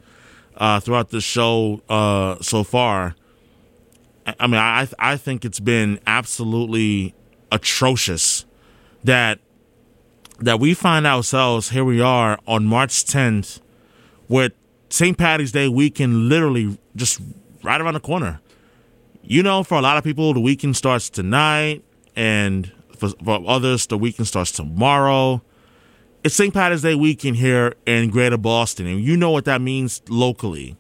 [0.56, 3.16] uh, throughout the show uh, so far.
[4.26, 7.14] I- I mean, I I think it's been absolutely
[7.52, 8.46] atrocious
[9.04, 9.38] that
[10.40, 11.86] that we find ourselves here.
[11.86, 13.62] We are on March 10th,
[14.28, 14.54] with
[14.90, 15.16] St.
[15.16, 17.22] Patty's Day weekend literally just
[17.62, 18.42] right around the corner.
[19.30, 21.84] You know, for a lot of people, the weekend starts tonight,
[22.16, 25.42] and for, for others, the weekend starts tomorrow.
[26.24, 26.54] It's St.
[26.54, 30.78] Patrick's Day weekend here in Greater Boston, and you know what that means locally.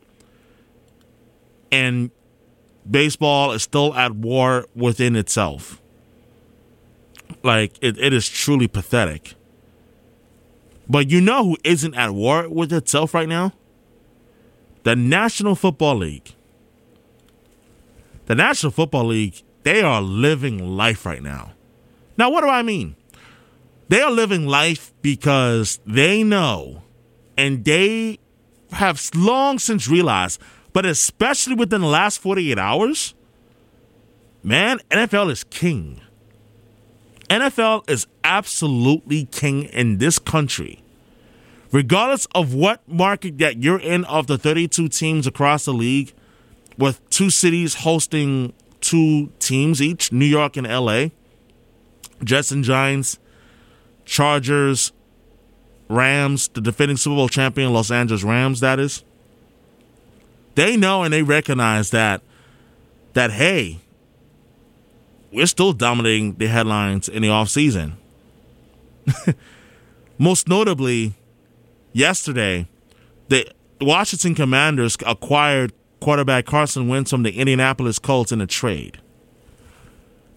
[1.73, 2.09] And
[2.89, 5.81] baseball is still at war within itself.
[7.43, 9.33] Like, it, it is truly pathetic.
[10.87, 13.51] But you know who isn't at war with itself right now?
[14.83, 16.33] The National Football League.
[18.27, 21.53] The National Football League, they are living life right now.
[22.17, 22.95] Now, what do I mean?
[23.89, 26.83] They are living life because they know
[27.37, 28.19] and they
[28.71, 30.41] have long since realized,
[30.73, 33.15] but especially within the last 48 hours,
[34.43, 36.01] man, NFL is king.
[37.29, 40.83] NFL is absolutely king in this country.
[41.71, 46.13] Regardless of what market that you're in of the 32 teams across the league,
[46.77, 51.07] with two cities hosting two teams each, New York and LA,
[52.23, 53.17] Jets and Giants,
[54.05, 54.91] Chargers,
[55.89, 59.03] Rams, the defending Super Bowl champion Los Angeles Rams, that is.
[60.55, 62.21] They know and they recognize that
[63.13, 63.79] that hey,
[65.31, 67.93] we're still dominating the headlines in the offseason.
[70.17, 71.13] Most notably,
[71.93, 72.67] yesterday,
[73.29, 73.49] the
[73.79, 78.99] Washington Commanders acquired quarterback Carson Wentz from the Indianapolis Colts in a trade.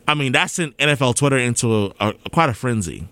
[0.07, 3.09] I mean, that sent NFL Twitter into a, a, quite a frenzy.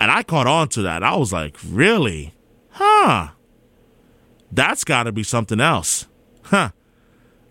[0.00, 1.02] And I caught on to that.
[1.02, 2.34] I was like, really?
[2.70, 3.28] Huh.
[4.50, 6.06] That's got to be something else.
[6.42, 6.70] Huh.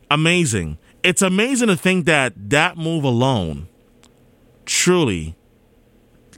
[0.10, 0.78] Amazing.
[1.04, 3.68] It's amazing to think that that move alone
[4.66, 5.36] truly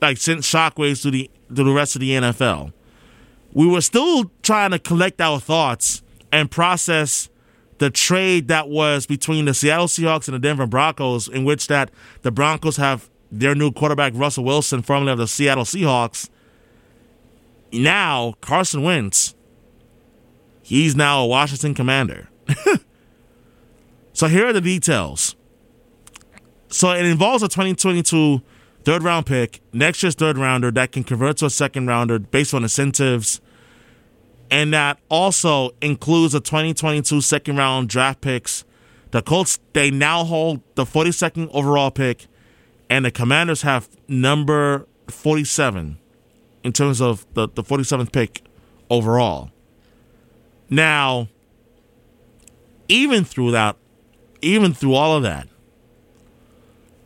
[0.02, 2.74] like sent shockwaves to the to the rest of the NFL.
[3.54, 7.30] We were still trying to collect our thoughts and process
[7.84, 11.91] the trade that was between the Seattle Seahawks and the Denver Broncos, in which that
[12.21, 16.29] the Broncos have their new quarterback Russell Wilson, formerly of the Seattle Seahawks.
[17.73, 19.36] Now Carson Wentz,
[20.61, 22.29] he's now a Washington Commander.
[24.13, 25.36] so here are the details.
[26.69, 28.41] So it involves a 2022
[28.86, 32.53] third round pick, next year's third rounder that can convert to a second rounder based
[32.53, 33.41] on incentives.
[34.54, 38.64] And that also includes the 2022 second round draft picks.
[39.10, 42.28] The Colts, they now hold the 42nd overall pick,
[42.88, 45.97] and the Commanders have number 47
[46.64, 48.43] in terms of the, the 47th pick
[48.91, 49.49] overall.
[50.70, 51.30] Now,
[52.88, 53.76] even through that,
[54.43, 55.47] even through all of that,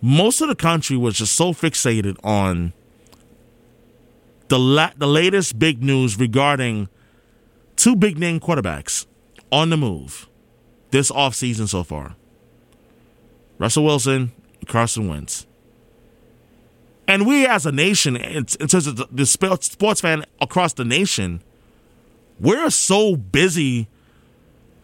[0.01, 2.73] most of the country was just so fixated on
[4.49, 6.89] the la- the latest big news regarding
[7.87, 9.05] two big name quarterbacks
[9.49, 10.27] on the move
[10.91, 12.17] this offseason so far.
[13.59, 14.33] Russell Wilson,
[14.67, 15.47] Carson Wentz.
[17.07, 21.41] And we as a nation, in, terms of the, the sports fan across the nation,
[22.41, 23.87] we're so busy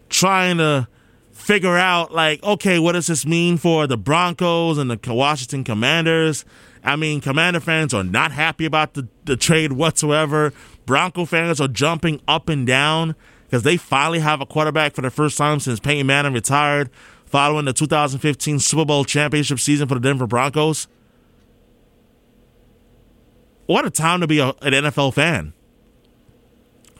[0.08, 0.88] trying to
[1.32, 6.46] figure out like, okay, what does this mean for the Broncos and the Washington Commanders?
[6.82, 10.54] I mean, Commander fans are not happy about the, the trade whatsoever.
[10.86, 13.14] Bronco fans are jumping up and down
[13.44, 16.90] because they finally have a quarterback for the first time since Peyton Manning retired
[17.24, 20.86] following the 2015 Super Bowl championship season for the Denver Broncos.
[23.66, 25.52] What a time to be a, an NFL fan.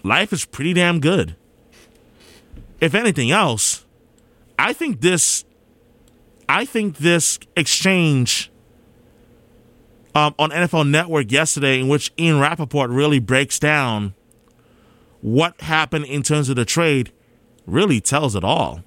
[0.02, 1.36] Life is pretty damn good.
[2.80, 3.84] If anything else,
[4.58, 5.44] I think this
[6.48, 8.50] I think this exchange
[10.14, 14.14] um, on NFL Network yesterday, in which Ian Rapoport really breaks down
[15.20, 17.12] what happened in terms of the trade,
[17.66, 18.82] really tells it all.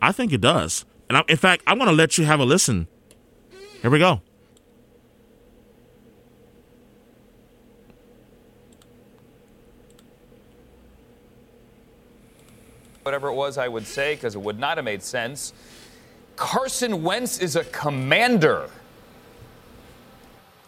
[0.00, 0.84] I think it does.
[1.08, 2.86] And I, in fact, I'm going to let you have a listen.
[3.82, 4.22] Here we go.
[13.02, 15.52] whatever it was I would say because it would not have made sense.
[16.36, 18.70] Carson Wentz is a commander.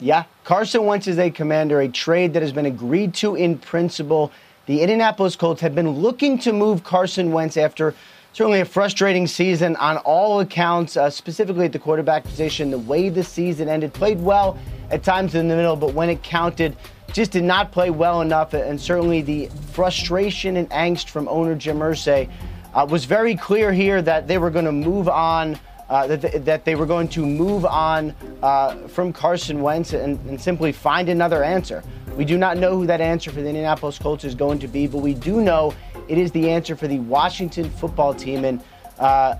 [0.02, 4.32] Yeah, Carson Wentz is a commander, a trade that has been agreed to in principle.
[4.66, 7.94] The Indianapolis Colts have been looking to move Carson Wentz after
[8.32, 12.72] certainly a frustrating season on all accounts, uh, specifically at the quarterback position.
[12.72, 14.58] The way the season ended, played well
[14.90, 16.76] at times in the middle, but when it counted,
[17.12, 18.54] just did not play well enough.
[18.54, 22.28] And certainly the frustration and angst from owner Jim Irsay
[22.74, 25.60] uh, was very clear here that they were going to move on.
[25.92, 30.18] Uh, that, th- that they were going to move on uh, from Carson Wentz and,
[30.26, 31.84] and simply find another answer.
[32.16, 34.86] We do not know who that answer for the Indianapolis Colts is going to be,
[34.86, 35.74] but we do know
[36.08, 38.46] it is the answer for the Washington football team.
[38.46, 38.64] And
[38.98, 39.34] uh,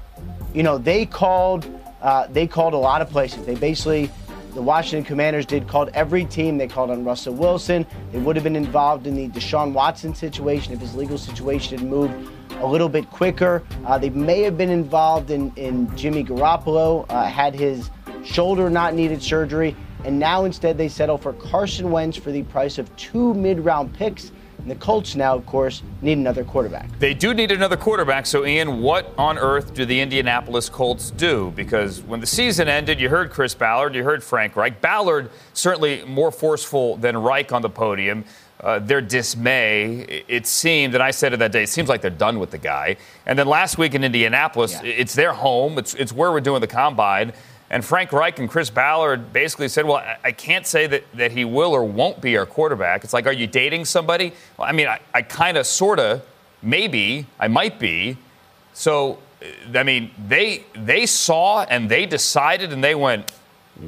[0.53, 1.67] you know they called
[2.03, 3.47] uh, they called a lot of places.
[3.47, 4.11] They basically
[4.55, 6.59] the Washington Commanders did called every team.
[6.59, 7.87] They called on Russell Wilson.
[8.13, 11.87] They would have been involved in the Deshaun Watson situation if his legal situation had
[11.87, 12.15] moved
[12.59, 13.63] a little bit quicker.
[13.87, 17.91] Uh, they may have been involved in, in Jimmy Garoppolo, uh, had his
[18.25, 19.75] shoulder not needed surgery,
[20.05, 23.95] and now instead they settle for Carson Wentz for the price of two mid round
[23.95, 24.33] picks
[24.63, 26.89] And the Colts now, of course, need another quarterback.
[27.01, 28.27] They do need another quarterback.
[28.27, 31.53] So, Ian, what on earth do the Indianapolis Colts do?
[31.57, 34.81] Because when the season ended, you heard Chris Ballard, you heard Frank Reich.
[34.81, 38.25] Ballard certainly more forceful than Reich on the podium.
[38.61, 42.01] Uh, their dismay, it- it seemed, and I said it that day, it seems like
[42.01, 42.97] they're done with the guy.
[43.27, 46.69] And then last week in Indianapolis, it's their home, it's, it's where we're doing the
[46.69, 47.33] combine.
[47.73, 51.45] And Frank Reich and Chris Ballard basically said, Well, I- can't say that, that he
[51.47, 53.03] will or won't be our quarterback.
[53.03, 54.33] It's like, Are you dating somebody?
[54.59, 56.23] Well, I mean, I, I kind of, sort of,
[56.63, 58.19] maybe, I might be.
[58.75, 63.33] So, uh, I mean, they, they saw and they decided and they went,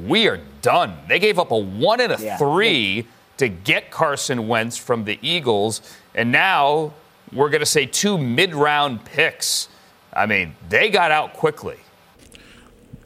[0.05, 0.97] We are done.
[1.07, 2.37] They gave up a one and a Yeah.
[2.37, 3.05] three
[3.37, 5.81] to get Carson Wentz from the Eagles.
[6.15, 6.91] And now
[7.31, 9.69] we're going to say two mid round picks.
[10.11, 11.77] I mean, they got out quickly.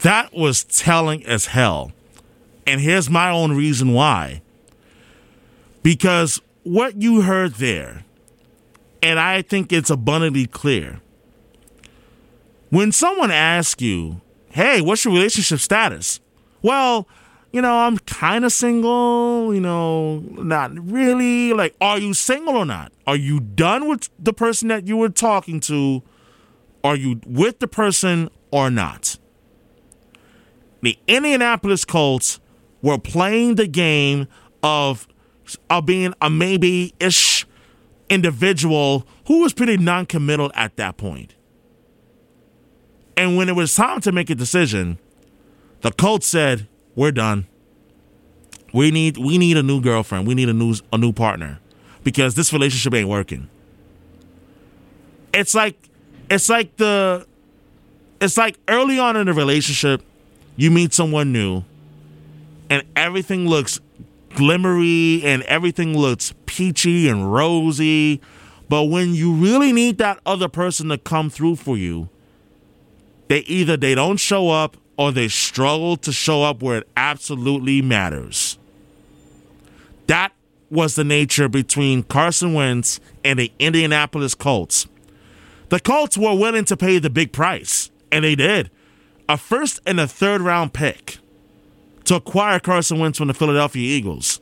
[0.02, 1.92] That was telling as hell.
[2.66, 4.42] And here's my own reason why.
[5.82, 8.04] Because what you heard there,
[9.02, 11.00] and I think it's abundantly clear,
[12.70, 14.20] when someone asks you,
[14.50, 16.20] hey, what's your relationship status?
[16.62, 17.08] Well,
[17.52, 21.52] you know, I'm kind of single, you know, not really.
[21.52, 22.92] Like, are you single or not?
[23.06, 26.02] Are you done with the person that you were talking to?
[26.84, 29.18] Are you with the person or not?
[30.82, 32.40] The Indianapolis Colts
[32.82, 34.26] were playing the game
[34.62, 35.06] of
[35.68, 37.46] of being a maybe ish
[38.08, 41.34] individual who was pretty non committal at that point.
[43.16, 44.98] And when it was time to make a decision,
[45.82, 47.46] the Colts said, We're done.
[48.72, 50.26] We need we need a new girlfriend.
[50.26, 51.60] We need a new a new partner.
[52.02, 53.50] Because this relationship ain't working.
[55.34, 55.76] It's like
[56.30, 57.26] it's like the
[58.20, 60.02] it's like early on in the relationship,
[60.60, 61.64] you meet someone new
[62.68, 63.80] and everything looks
[64.30, 68.20] glimmery and everything looks peachy and rosy.
[68.68, 72.10] But when you really need that other person to come through for you,
[73.28, 77.80] they either they don't show up or they struggle to show up where it absolutely
[77.80, 78.58] matters.
[80.08, 80.32] That
[80.70, 84.86] was the nature between Carson Wentz and the Indianapolis Colts.
[85.70, 88.70] The Colts were willing to pay the big price, and they did.
[89.30, 91.18] A first and a third round pick
[92.02, 94.40] to acquire Carson Wentz from the Philadelphia Eagles.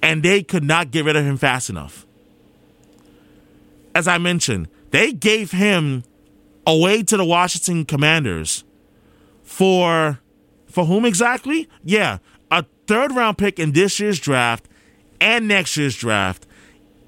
[0.00, 2.06] And they could not get rid of him fast enough.
[3.92, 6.04] As I mentioned, they gave him
[6.64, 8.62] away to the Washington Commanders
[9.42, 10.20] for
[10.68, 11.68] for whom exactly?
[11.82, 12.18] Yeah,
[12.52, 14.68] a third round pick in this year's draft
[15.20, 16.46] and next year's draft.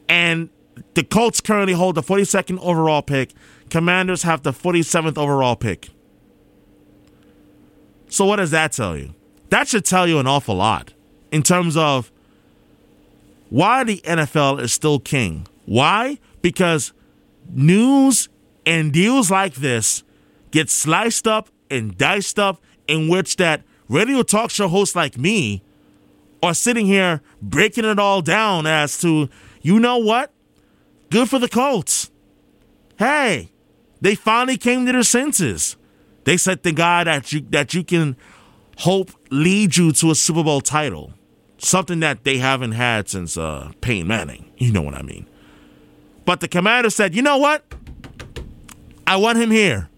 [0.08, 0.48] And
[0.94, 3.32] the Colts currently hold the 42nd overall pick.
[3.70, 5.88] Commanders have the 47th overall pick.
[8.08, 9.14] So what does that tell you?
[9.50, 10.92] That should tell you an awful lot
[11.30, 12.10] in terms of
[13.48, 15.46] why the NFL is still king.
[15.66, 16.18] Why?
[16.42, 16.92] Because
[17.48, 18.28] news
[18.66, 20.02] and deals like this
[20.50, 25.62] get sliced up and diced up in which that radio talk show hosts like me
[26.42, 29.28] are sitting here breaking it all down as to,
[29.62, 30.32] you know what?
[31.10, 32.10] Good for the Colts.
[32.98, 33.50] Hey,
[34.00, 35.76] they finally came to their senses.
[36.24, 38.16] They said the guy that you that you can
[38.78, 41.12] hope lead you to a Super Bowl title.
[41.58, 44.50] Something that they haven't had since uh, Peyton Manning.
[44.56, 45.26] You know what I mean.
[46.24, 47.64] But the commander said, you know what?
[49.06, 49.90] I want him here.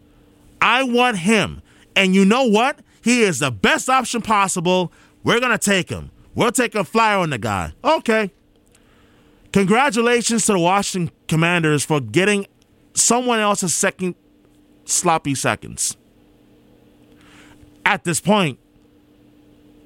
[0.60, 1.62] I want him.
[1.94, 2.80] And you know what?
[3.02, 4.92] He is the best option possible.
[5.22, 6.10] We're to take him.
[6.34, 7.74] We'll take a flyer on the guy.
[7.84, 8.32] Okay.
[9.52, 12.46] Congratulations to the Washington Commanders for getting
[12.94, 14.14] someone else's second
[14.84, 15.96] sloppy seconds.
[17.84, 18.58] At this point,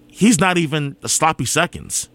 [0.09, 2.09] he's not even the sloppy seconds.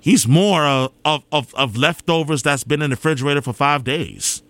[0.00, 4.42] He's more of, of, of leftovers that's been in the refrigerator for five days.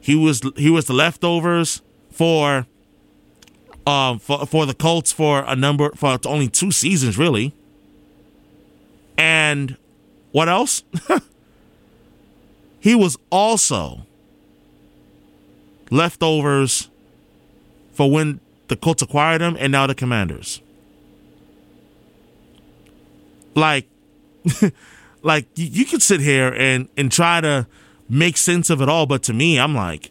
[0.00, 2.66] He was he was the leftovers for
[3.86, 7.54] um for for the Colts for a number for only two seasons really.
[9.16, 9.76] And
[10.32, 10.82] what else?
[12.82, 14.04] he was also
[15.88, 16.90] leftovers
[17.92, 20.60] for when the Colts acquired him and now the Commanders.
[23.54, 23.88] Like
[25.22, 27.68] like you, could sit here and and try to
[28.08, 30.10] make sense of it all, but to me, I'm like,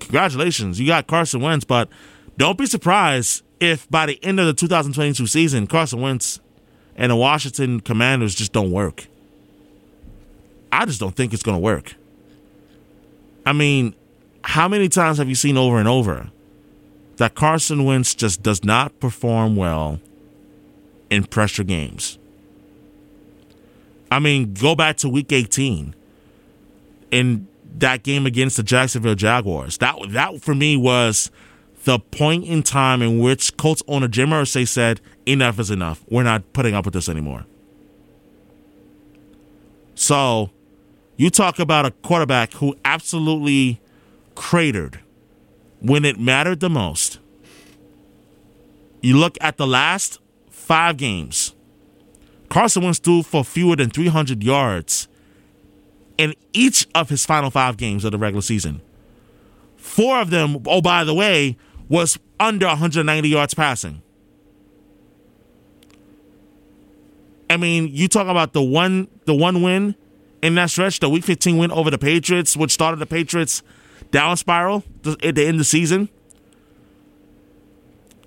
[0.00, 1.90] congratulations, you got Carson Wentz, but
[2.38, 6.40] don't be surprised if by the end of the 2022 season, Carson Wentz
[6.96, 9.06] and the Washington Commanders just don't work.
[10.72, 11.94] I just don't think it's going to work.
[13.44, 13.94] I mean,
[14.42, 16.30] how many times have you seen over and over
[17.16, 20.00] that Carson Wentz just does not perform well
[21.10, 22.18] in pressure games?
[24.10, 25.94] I mean, go back to week 18
[27.10, 27.46] in
[27.78, 29.78] that game against the Jacksonville Jaguars.
[29.78, 31.30] That that for me was
[31.84, 36.02] the point in time in which Colts owner Jim Irsay said, "Enough is enough.
[36.08, 37.46] We're not putting up with this anymore."
[39.94, 40.50] So,
[41.22, 43.80] you talk about a quarterback who absolutely
[44.34, 44.98] cratered
[45.78, 47.20] when it mattered the most.
[49.02, 50.18] You look at the last
[50.50, 51.54] five games.
[52.48, 55.06] Carson Wentz threw for fewer than 300 yards
[56.18, 58.80] in each of his final five games of the regular season.
[59.76, 61.56] Four of them, oh, by the way,
[61.88, 64.02] was under 190 yards passing.
[67.48, 69.94] I mean, you talk about the one the one win
[70.42, 73.62] in that stretch, the Week 15 win over the Patriots, which started the Patriots
[74.10, 74.84] down spiral
[75.22, 76.08] at the end of the season.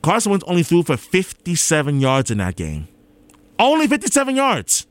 [0.01, 2.87] Carson Wentz only threw for 57 yards in that game.
[3.59, 4.87] Only 57 yards.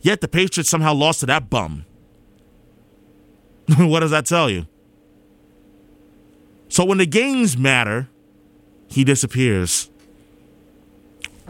[0.00, 1.84] Yet the Patriots somehow lost to that bum.
[3.78, 4.66] what does that tell you?
[6.68, 8.08] So when the games matter,
[8.88, 9.90] he disappears.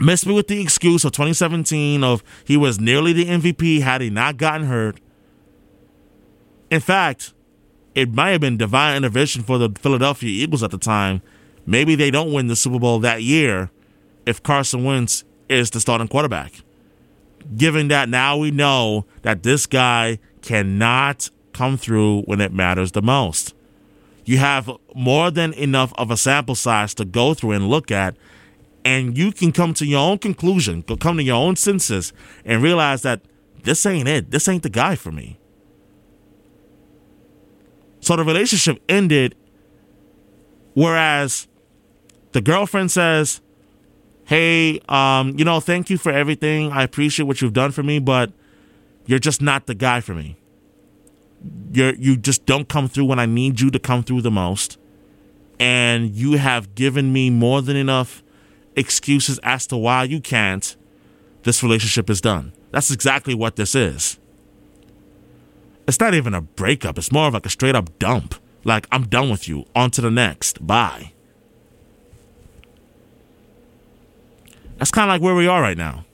[0.00, 4.10] Missed me with the excuse of 2017 of he was nearly the MVP had he
[4.10, 4.98] not gotten hurt.
[6.70, 7.34] In fact,
[7.94, 11.20] it might have been divine intervention for the Philadelphia Eagles at the time.
[11.66, 13.70] Maybe they don't win the Super Bowl that year
[14.26, 16.52] if Carson Wentz is the starting quarterback.
[17.56, 23.02] Given that now we know that this guy cannot come through when it matters the
[23.02, 23.54] most.
[24.24, 28.16] You have more than enough of a sample size to go through and look at,
[28.84, 32.12] and you can come to your own conclusion, come to your own senses,
[32.44, 33.22] and realize that
[33.62, 34.30] this ain't it.
[34.30, 35.38] This ain't the guy for me.
[38.00, 39.36] So the relationship ended,
[40.74, 41.46] whereas
[42.32, 43.40] the girlfriend says,
[44.24, 46.72] Hey, um, you know, thank you for everything.
[46.72, 48.32] I appreciate what you've done for me, but
[49.06, 50.36] you're just not the guy for me.
[51.72, 54.78] You're you just don't come through when I need you to come through the most.
[55.58, 58.22] And you have given me more than enough
[58.76, 60.76] excuses as to why you can't.
[61.42, 62.52] This relationship is done.
[62.70, 64.18] That's exactly what this is.
[65.86, 66.96] It's not even a breakup.
[66.98, 68.34] It's more of like a straight up dump.
[68.64, 69.66] Like, I'm done with you.
[69.74, 70.64] On to the next.
[70.64, 71.12] Bye.
[74.78, 76.04] That's kind of like where we are right now.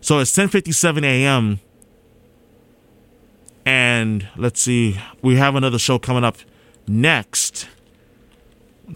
[0.00, 1.60] So it's 10:57 a.m.
[3.66, 6.38] and let's see, we have another show coming up
[6.88, 7.68] next.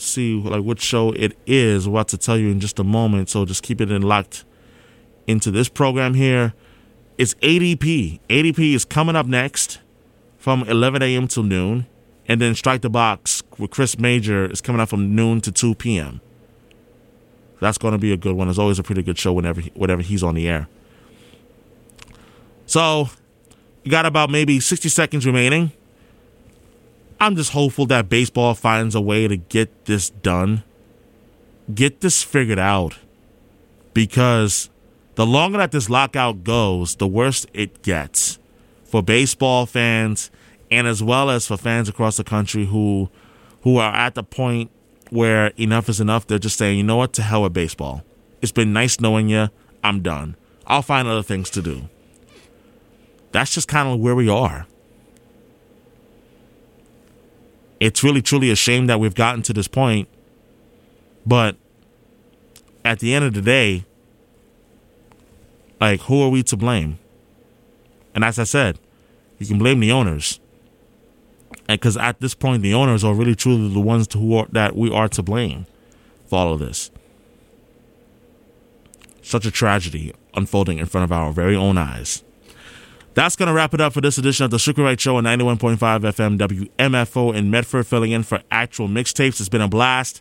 [0.01, 1.89] See like what show it is.
[1.89, 3.29] What to tell you in just a moment.
[3.31, 4.45] So just keep it in locked
[5.27, 6.55] into this program here.
[7.17, 8.21] It's ADP.
[8.29, 9.79] ADP is coming up next
[10.37, 11.29] from 11 a.m.
[11.29, 11.87] till noon,
[12.27, 15.77] and then Strike the Box with Chris Major is coming up from noon to 2
[15.77, 16.21] p.m.
[17.61, 18.49] That's going to be a good one.
[18.49, 20.69] It's always a pretty good show whenever whenever he's on the air.
[22.67, 23.09] So,
[23.85, 25.73] you got about maybe 60 seconds remaining.
[27.21, 30.63] I'm just hopeful that baseball finds a way to get this done.
[31.73, 32.99] Get this figured out.
[33.95, 34.71] Because
[35.15, 38.39] the longer that this lockout goes, the worse it gets
[38.85, 40.31] for baseball fans
[40.71, 43.09] and as well as for fans across the country who
[43.63, 44.71] who are at the point
[45.11, 46.27] where enough is enough.
[46.27, 48.05] They're just saying, you know what, to hell with baseball.
[48.43, 49.49] It's been nice knowing you.
[49.83, 50.37] I'm done.
[50.67, 51.89] I'll find other things to do.
[53.33, 54.67] That's just kind of where we are.
[57.85, 60.09] It's really, truly a shame that we've gotten to this point.
[61.27, 61.57] But
[62.83, 63.85] at the end of the day,
[65.83, 66.99] like, who are we to blame?
[68.15, 68.79] And as I said,
[69.39, 70.41] you can blame the owners
[71.69, 74.91] because at this point the owners are really truly the ones who are, that we
[74.91, 75.67] are to blame
[76.25, 76.91] for all of this.
[79.21, 82.25] Such a tragedy unfolding in front of our very own eyes.
[83.15, 85.25] That's going to wrap it up for this edition of the Shukri Wright Show on
[85.25, 89.39] 91.5 FM WMFO in Medford, filling in for actual mixtapes.
[89.39, 90.21] It's been a blast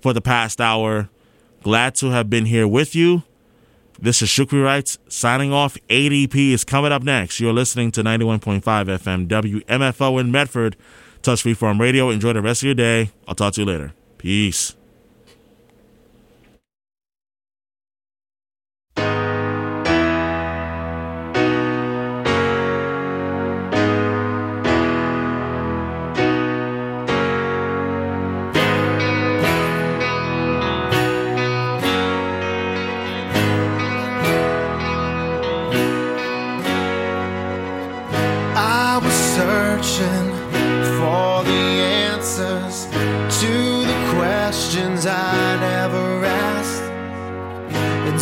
[0.00, 1.08] for the past hour.
[1.64, 3.24] Glad to have been here with you.
[4.00, 5.76] This is Shukri Wrights signing off.
[5.88, 7.40] ADP is coming up next.
[7.40, 10.76] You're listening to 91.5 FM WMFO in Medford.
[11.22, 12.08] Tufts Freeform Radio.
[12.08, 13.10] Enjoy the rest of your day.
[13.26, 13.92] I'll talk to you later.
[14.18, 14.77] Peace.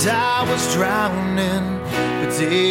[0.08, 1.66] I was drowning
[2.38, 2.66] day.